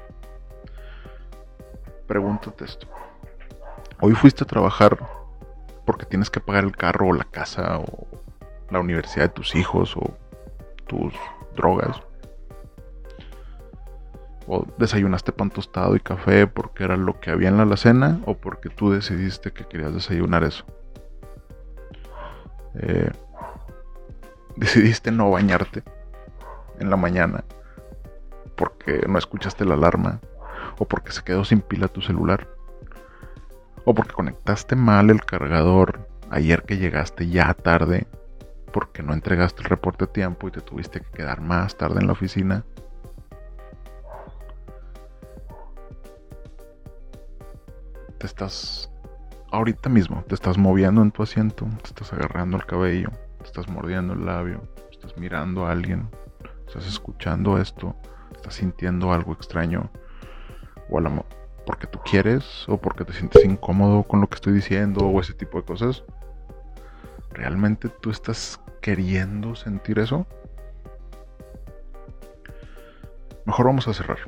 Pregúntate 2.06 2.66
esto. 2.66 2.86
Hoy 4.02 4.12
fuiste 4.12 4.44
a 4.44 4.46
trabajar 4.46 4.98
porque 5.86 6.04
tienes 6.04 6.28
que 6.28 6.40
pagar 6.40 6.64
el 6.64 6.76
carro 6.76 7.08
o 7.08 7.12
la 7.14 7.24
casa 7.24 7.78
o 7.78 8.06
la 8.70 8.80
universidad 8.80 9.24
de 9.24 9.34
tus 9.34 9.54
hijos 9.54 9.96
o 9.96 10.14
tus 10.86 11.14
drogas 11.56 12.02
o 14.46 14.66
desayunaste 14.78 15.32
pan 15.32 15.50
tostado 15.50 15.96
y 15.96 16.00
café 16.00 16.46
porque 16.46 16.84
era 16.84 16.96
lo 16.96 17.20
que 17.20 17.30
había 17.30 17.48
en 17.48 17.56
la 17.56 17.62
alacena 17.62 18.20
o 18.26 18.34
porque 18.34 18.68
tú 18.68 18.90
decidiste 18.90 19.52
que 19.52 19.64
querías 19.64 19.94
desayunar 19.94 20.44
eso. 20.44 20.64
Eh, 22.74 23.10
decidiste 24.56 25.10
no 25.10 25.30
bañarte 25.30 25.82
en 26.78 26.90
la 26.90 26.96
mañana 26.96 27.44
porque 28.56 29.04
no 29.08 29.18
escuchaste 29.18 29.64
la 29.64 29.74
alarma 29.74 30.20
o 30.78 30.84
porque 30.84 31.12
se 31.12 31.22
quedó 31.22 31.44
sin 31.44 31.60
pila 31.60 31.88
tu 31.88 32.02
celular 32.02 32.48
o 33.84 33.94
porque 33.94 34.12
conectaste 34.12 34.76
mal 34.76 35.10
el 35.10 35.24
cargador 35.24 36.08
ayer 36.30 36.62
que 36.62 36.78
llegaste 36.78 37.28
ya 37.28 37.52
tarde 37.54 38.06
porque 38.72 39.02
no 39.02 39.12
entregaste 39.12 39.62
el 39.62 39.68
reporte 39.68 40.04
a 40.04 40.08
tiempo 40.08 40.48
y 40.48 40.50
te 40.50 40.60
tuviste 40.60 41.00
que 41.00 41.10
quedar 41.10 41.40
más 41.40 41.76
tarde 41.76 42.00
en 42.00 42.06
la 42.06 42.12
oficina 42.12 42.64
estás 48.26 48.90
ahorita 49.50 49.88
mismo, 49.88 50.24
te 50.28 50.34
estás 50.34 50.58
moviendo 50.58 51.02
en 51.02 51.12
tu 51.12 51.22
asiento, 51.22 51.66
te 51.82 51.88
estás 51.88 52.12
agarrando 52.12 52.56
el 52.56 52.66
cabello, 52.66 53.10
te 53.38 53.44
estás 53.44 53.68
mordiendo 53.68 54.14
el 54.14 54.26
labio, 54.26 54.62
estás 54.90 55.16
mirando 55.16 55.66
a 55.66 55.72
alguien, 55.72 56.08
estás 56.66 56.86
escuchando 56.86 57.58
esto, 57.58 57.94
estás 58.34 58.54
sintiendo 58.54 59.12
algo 59.12 59.32
extraño, 59.32 59.90
o 60.90 60.98
a 60.98 61.02
la, 61.02 61.24
porque 61.66 61.86
tú 61.86 61.98
quieres, 62.04 62.68
o 62.68 62.76
porque 62.78 63.04
te 63.04 63.12
sientes 63.12 63.44
incómodo 63.44 64.02
con 64.02 64.20
lo 64.20 64.28
que 64.28 64.34
estoy 64.34 64.52
diciendo, 64.52 65.06
o 65.06 65.20
ese 65.20 65.34
tipo 65.34 65.58
de 65.58 65.64
cosas. 65.64 66.04
¿Realmente 67.30 67.88
tú 67.88 68.10
estás 68.10 68.60
queriendo 68.80 69.54
sentir 69.54 69.98
eso? 69.98 70.26
Mejor 73.44 73.66
vamos 73.66 73.88
a 73.88 73.94
cerrar. 73.94 74.18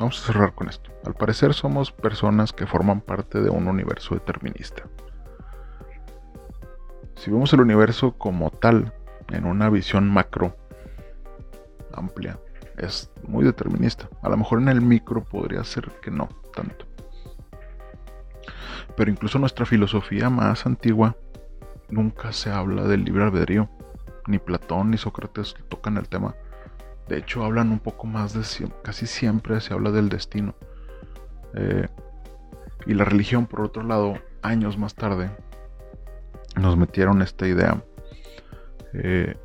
Vamos 0.00 0.18
a 0.22 0.32
cerrar 0.32 0.54
con 0.54 0.70
esto. 0.70 0.90
Al 1.04 1.12
parecer 1.12 1.52
somos 1.52 1.92
personas 1.92 2.54
que 2.54 2.66
forman 2.66 3.02
parte 3.02 3.42
de 3.42 3.50
un 3.50 3.68
universo 3.68 4.14
determinista. 4.14 4.84
Si 7.16 7.30
vemos 7.30 7.52
el 7.52 7.60
universo 7.60 8.12
como 8.16 8.50
tal, 8.50 8.94
en 9.28 9.44
una 9.44 9.68
visión 9.68 10.08
macro, 10.08 10.56
amplia, 11.92 12.38
es 12.78 13.10
muy 13.28 13.44
determinista. 13.44 14.08
A 14.22 14.30
lo 14.30 14.38
mejor 14.38 14.62
en 14.62 14.68
el 14.70 14.80
micro 14.80 15.22
podría 15.22 15.62
ser 15.64 15.90
que 16.00 16.10
no 16.10 16.30
tanto. 16.54 16.86
Pero 18.96 19.10
incluso 19.10 19.38
nuestra 19.38 19.66
filosofía 19.66 20.30
más 20.30 20.64
antigua 20.64 21.14
nunca 21.90 22.32
se 22.32 22.50
habla 22.50 22.84
del 22.84 23.04
libre 23.04 23.24
albedrío. 23.24 23.68
Ni 24.26 24.38
Platón 24.38 24.92
ni 24.92 24.96
Sócrates 24.96 25.56
tocan 25.68 25.98
el 25.98 26.08
tema. 26.08 26.34
De 27.10 27.18
hecho, 27.18 27.42
hablan 27.42 27.72
un 27.72 27.80
poco 27.80 28.06
más 28.06 28.34
de... 28.34 28.70
Casi 28.84 29.04
siempre 29.08 29.60
se 29.60 29.74
habla 29.74 29.90
del 29.90 30.08
destino. 30.08 30.54
Eh, 31.54 31.88
y 32.86 32.94
la 32.94 33.04
religión, 33.04 33.46
por 33.46 33.62
otro 33.62 33.82
lado, 33.82 34.14
años 34.42 34.78
más 34.78 34.94
tarde, 34.94 35.28
nos 36.54 36.76
metieron 36.76 37.20
esta 37.20 37.48
idea 37.48 37.82
eh, 38.92 39.36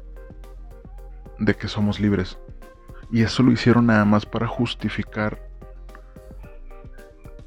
de 1.40 1.56
que 1.56 1.68
somos 1.68 2.00
libres. 2.00 2.38
Y 3.12 3.24
eso 3.24 3.42
lo 3.42 3.52
hicieron 3.52 3.88
nada 3.88 4.06
más 4.06 4.28
para 4.28 4.46
justificar 4.46 5.50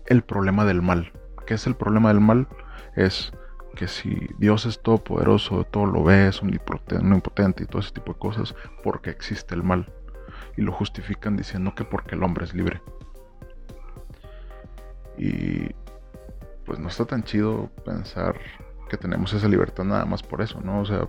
el 0.07 0.25
problema 0.25 0.65
del 0.65 0.83
mal. 0.83 1.13
¿Qué 1.47 1.55
es 1.55 1.69
el 1.69 1.77
problema 1.77 2.09
del 2.09 2.21
mal? 2.21 2.49
Es 2.97 3.33
que 3.77 3.87
si 3.87 4.27
Dios 4.39 4.67
es 4.67 4.83
todopoderoso, 4.83 5.63
todo 5.63 5.87
lo 5.87 6.03
ve, 6.03 6.27
es 6.27 6.43
omnipotente 6.43 7.63
y 7.63 7.67
todo 7.67 7.79
ese 7.79 7.93
tipo 7.93 8.15
de 8.15 8.19
cosas, 8.19 8.57
porque 8.83 9.11
existe 9.11 9.55
el 9.55 9.63
mal 9.63 9.93
y 10.59 10.61
lo 10.61 10.73
justifican 10.73 11.37
diciendo 11.37 11.73
que 11.77 11.85
porque 11.85 12.16
el 12.16 12.23
hombre 12.25 12.44
es 12.44 12.53
libre. 12.53 12.83
Y 15.16 15.73
pues 16.66 16.81
no 16.81 16.88
está 16.88 17.05
tan 17.05 17.23
chido 17.23 17.71
pensar 17.85 18.37
que 18.90 18.97
tenemos 18.97 19.33
esa 19.33 19.47
libertad 19.47 19.85
nada 19.85 20.05
más 20.05 20.21
por 20.21 20.42
eso, 20.42 20.61
¿no? 20.61 20.81
O 20.81 20.85
sea, 20.85 21.09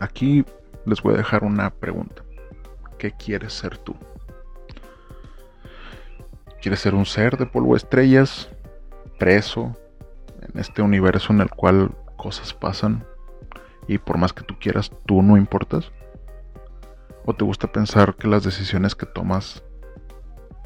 aquí 0.00 0.42
les 0.86 1.02
voy 1.02 1.12
a 1.12 1.18
dejar 1.18 1.44
una 1.44 1.68
pregunta. 1.68 2.22
¿Qué 2.98 3.12
quieres 3.12 3.52
ser 3.52 3.76
tú? 3.76 3.94
¿Quieres 6.62 6.80
ser 6.80 6.94
un 6.94 7.04
ser 7.04 7.36
de 7.36 7.44
polvo 7.44 7.76
estrellas, 7.76 8.48
preso 9.18 9.76
en 10.40 10.58
este 10.58 10.80
universo 10.80 11.34
en 11.34 11.42
el 11.42 11.50
cual 11.50 11.90
cosas 12.16 12.54
pasan 12.54 13.04
y 13.88 13.98
por 13.98 14.18
más 14.18 14.32
que 14.32 14.42
tú 14.42 14.56
quieras, 14.58 14.90
tú 15.06 15.22
no 15.22 15.36
importas? 15.36 15.92
¿O 17.24 17.34
te 17.34 17.44
gusta 17.44 17.70
pensar 17.72 18.14
que 18.14 18.28
las 18.28 18.44
decisiones 18.44 18.94
que 18.94 19.06
tomas 19.06 19.62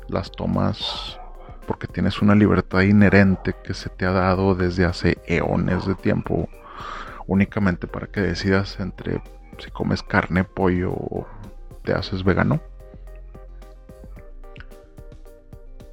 las 0.08 0.30
tomas 0.32 1.18
porque 1.66 1.86
tienes 1.86 2.20
una 2.20 2.34
libertad 2.34 2.80
inherente 2.80 3.54
que 3.62 3.74
se 3.74 3.88
te 3.88 4.04
ha 4.04 4.10
dado 4.10 4.54
desde 4.54 4.84
hace 4.84 5.18
eones 5.26 5.86
de 5.86 5.94
tiempo 5.94 6.48
únicamente 7.26 7.86
para 7.86 8.08
que 8.08 8.20
decidas 8.20 8.80
entre 8.80 9.22
si 9.58 9.70
comes 9.70 10.02
carne, 10.02 10.42
pollo 10.42 10.90
o 10.92 11.26
te 11.84 11.92
haces 11.92 12.24
vegano? 12.24 12.60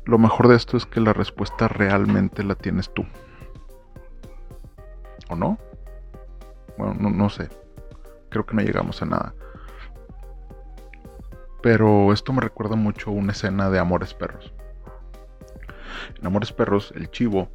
Lo 0.06 0.18
mejor 0.18 0.48
de 0.48 0.56
esto 0.56 0.78
es 0.78 0.86
que 0.86 1.02
la 1.02 1.14
respuesta 1.14 1.68
realmente 1.68 2.44
la 2.44 2.56
tienes 2.56 2.90
tú. 2.94 3.06
¿O 5.30 5.36
no? 5.36 5.60
Bueno, 6.78 6.96
no, 7.00 7.10
no 7.10 7.30
sé. 7.30 7.50
Creo 8.30 8.46
que 8.46 8.56
no 8.56 8.62
llegamos 8.62 9.02
a 9.02 9.06
nada. 9.06 9.34
Pero 11.62 12.14
esto 12.14 12.34
me 12.34 12.42
recuerda 12.42 12.76
mucho 12.76 13.12
una 13.12 13.32
escena 13.32 13.70
de 13.70 13.80
Amores 13.80 14.14
Perros. 14.14 14.54
En 16.20 16.26
Amores 16.26 16.52
Perros, 16.52 16.94
el 16.96 17.10
chivo 17.10 17.50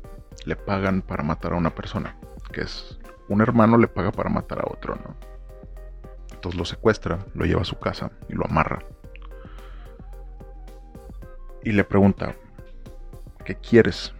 le 0.44 0.56
pagan 0.56 1.02
para 1.02 1.22
matar 1.22 1.52
a 1.52 1.56
una 1.56 1.74
persona, 1.74 2.16
que 2.52 2.62
es 2.62 2.98
un 3.28 3.40
hermano 3.40 3.78
le 3.78 3.88
paga 3.88 4.12
para 4.12 4.28
matar 4.28 4.61
a 4.61 4.70
otro, 4.70 4.96
¿no? 4.96 5.14
Entonces 6.32 6.58
lo 6.58 6.64
secuestra, 6.64 7.24
lo 7.35 7.44
lleva 7.44 7.62
a 7.62 7.64
su 7.64 7.78
casa 7.78 8.11
y 8.28 8.35
lo 8.35 8.44
amarra. 8.44 8.80
Y 11.62 11.72
le 11.72 11.85
pregunta, 11.85 12.35
¿qué 13.44 13.54
quieres? 13.54 14.12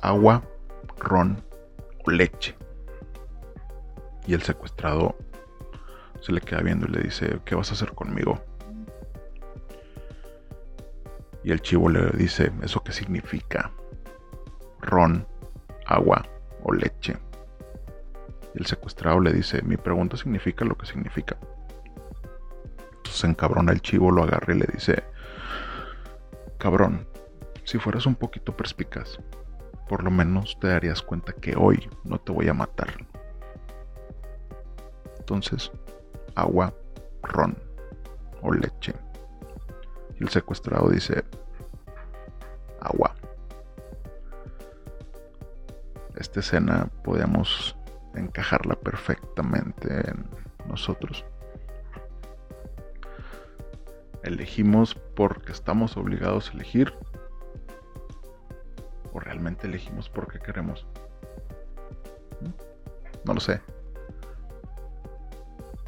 ¿Agua, 0.00 0.42
ron 0.98 1.42
o 2.04 2.10
leche? 2.10 2.55
Y 4.26 4.34
el 4.34 4.42
secuestrado 4.42 5.16
se 6.20 6.32
le 6.32 6.40
queda 6.40 6.60
viendo 6.60 6.86
y 6.86 6.90
le 6.90 7.02
dice, 7.02 7.40
¿qué 7.44 7.54
vas 7.54 7.70
a 7.70 7.74
hacer 7.74 7.92
conmigo? 7.92 8.42
Y 11.44 11.52
el 11.52 11.60
chivo 11.60 11.88
le 11.88 12.10
dice, 12.10 12.50
¿eso 12.62 12.82
qué 12.82 12.90
significa? 12.90 13.70
Ron, 14.80 15.26
agua 15.86 16.26
o 16.64 16.72
leche. 16.72 17.16
Y 18.54 18.58
el 18.58 18.66
secuestrado 18.66 19.20
le 19.20 19.32
dice, 19.32 19.62
mi 19.62 19.76
pregunta 19.76 20.16
significa 20.16 20.64
lo 20.64 20.76
que 20.76 20.86
significa. 20.86 21.38
Entonces 22.96 23.22
encabrona 23.24 23.70
el 23.70 23.80
chivo, 23.80 24.10
lo 24.10 24.24
agarra 24.24 24.54
y 24.54 24.58
le 24.58 24.66
dice, 24.72 25.04
cabrón, 26.58 27.06
si 27.62 27.78
fueras 27.78 28.06
un 28.06 28.16
poquito 28.16 28.56
perspicaz, 28.56 29.20
por 29.88 30.02
lo 30.02 30.10
menos 30.10 30.58
te 30.60 30.66
darías 30.66 31.00
cuenta 31.00 31.32
que 31.32 31.54
hoy 31.56 31.88
no 32.02 32.18
te 32.18 32.32
voy 32.32 32.48
a 32.48 32.54
matar. 32.54 32.88
Entonces, 35.26 35.72
agua, 36.36 36.72
ron 37.24 37.58
o 38.42 38.52
leche. 38.52 38.94
Y 40.20 40.22
el 40.22 40.28
secuestrado 40.28 40.88
dice, 40.88 41.24
agua. 42.80 43.12
Esta 46.14 46.38
escena 46.38 46.88
podíamos 47.02 47.76
encajarla 48.14 48.76
perfectamente 48.76 50.08
en 50.08 50.30
nosotros. 50.68 51.24
¿Elegimos 54.22 54.94
porque 54.94 55.50
estamos 55.50 55.96
obligados 55.96 56.50
a 56.50 56.52
elegir? 56.52 56.94
¿O 59.12 59.18
realmente 59.18 59.66
elegimos 59.66 60.08
porque 60.08 60.38
queremos? 60.38 60.86
No 63.24 63.34
lo 63.34 63.40
sé. 63.40 63.60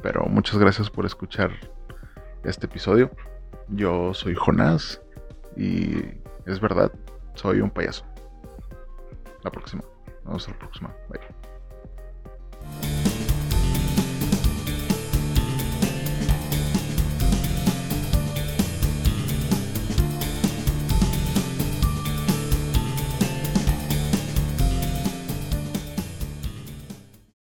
Pero 0.03 0.25
muchas 0.27 0.59
gracias 0.59 0.91
por 0.91 1.07
escuchar 1.07 1.51
este 2.45 2.67
episodio. 2.67 3.11
Yo 3.69 4.15
soy 4.15 4.35
Jonás 4.35 5.01
y 5.57 5.97
es 6.47 6.61
verdad, 6.61 6.93
soy 7.35 7.61
un 7.61 7.71
payaso. 7.71 8.05
La 9.43 9.51
próxima. 9.51 9.83
A 10.25 10.33
la 10.33 10.59
próxima. 10.59 10.95
Bye. 11.09 11.58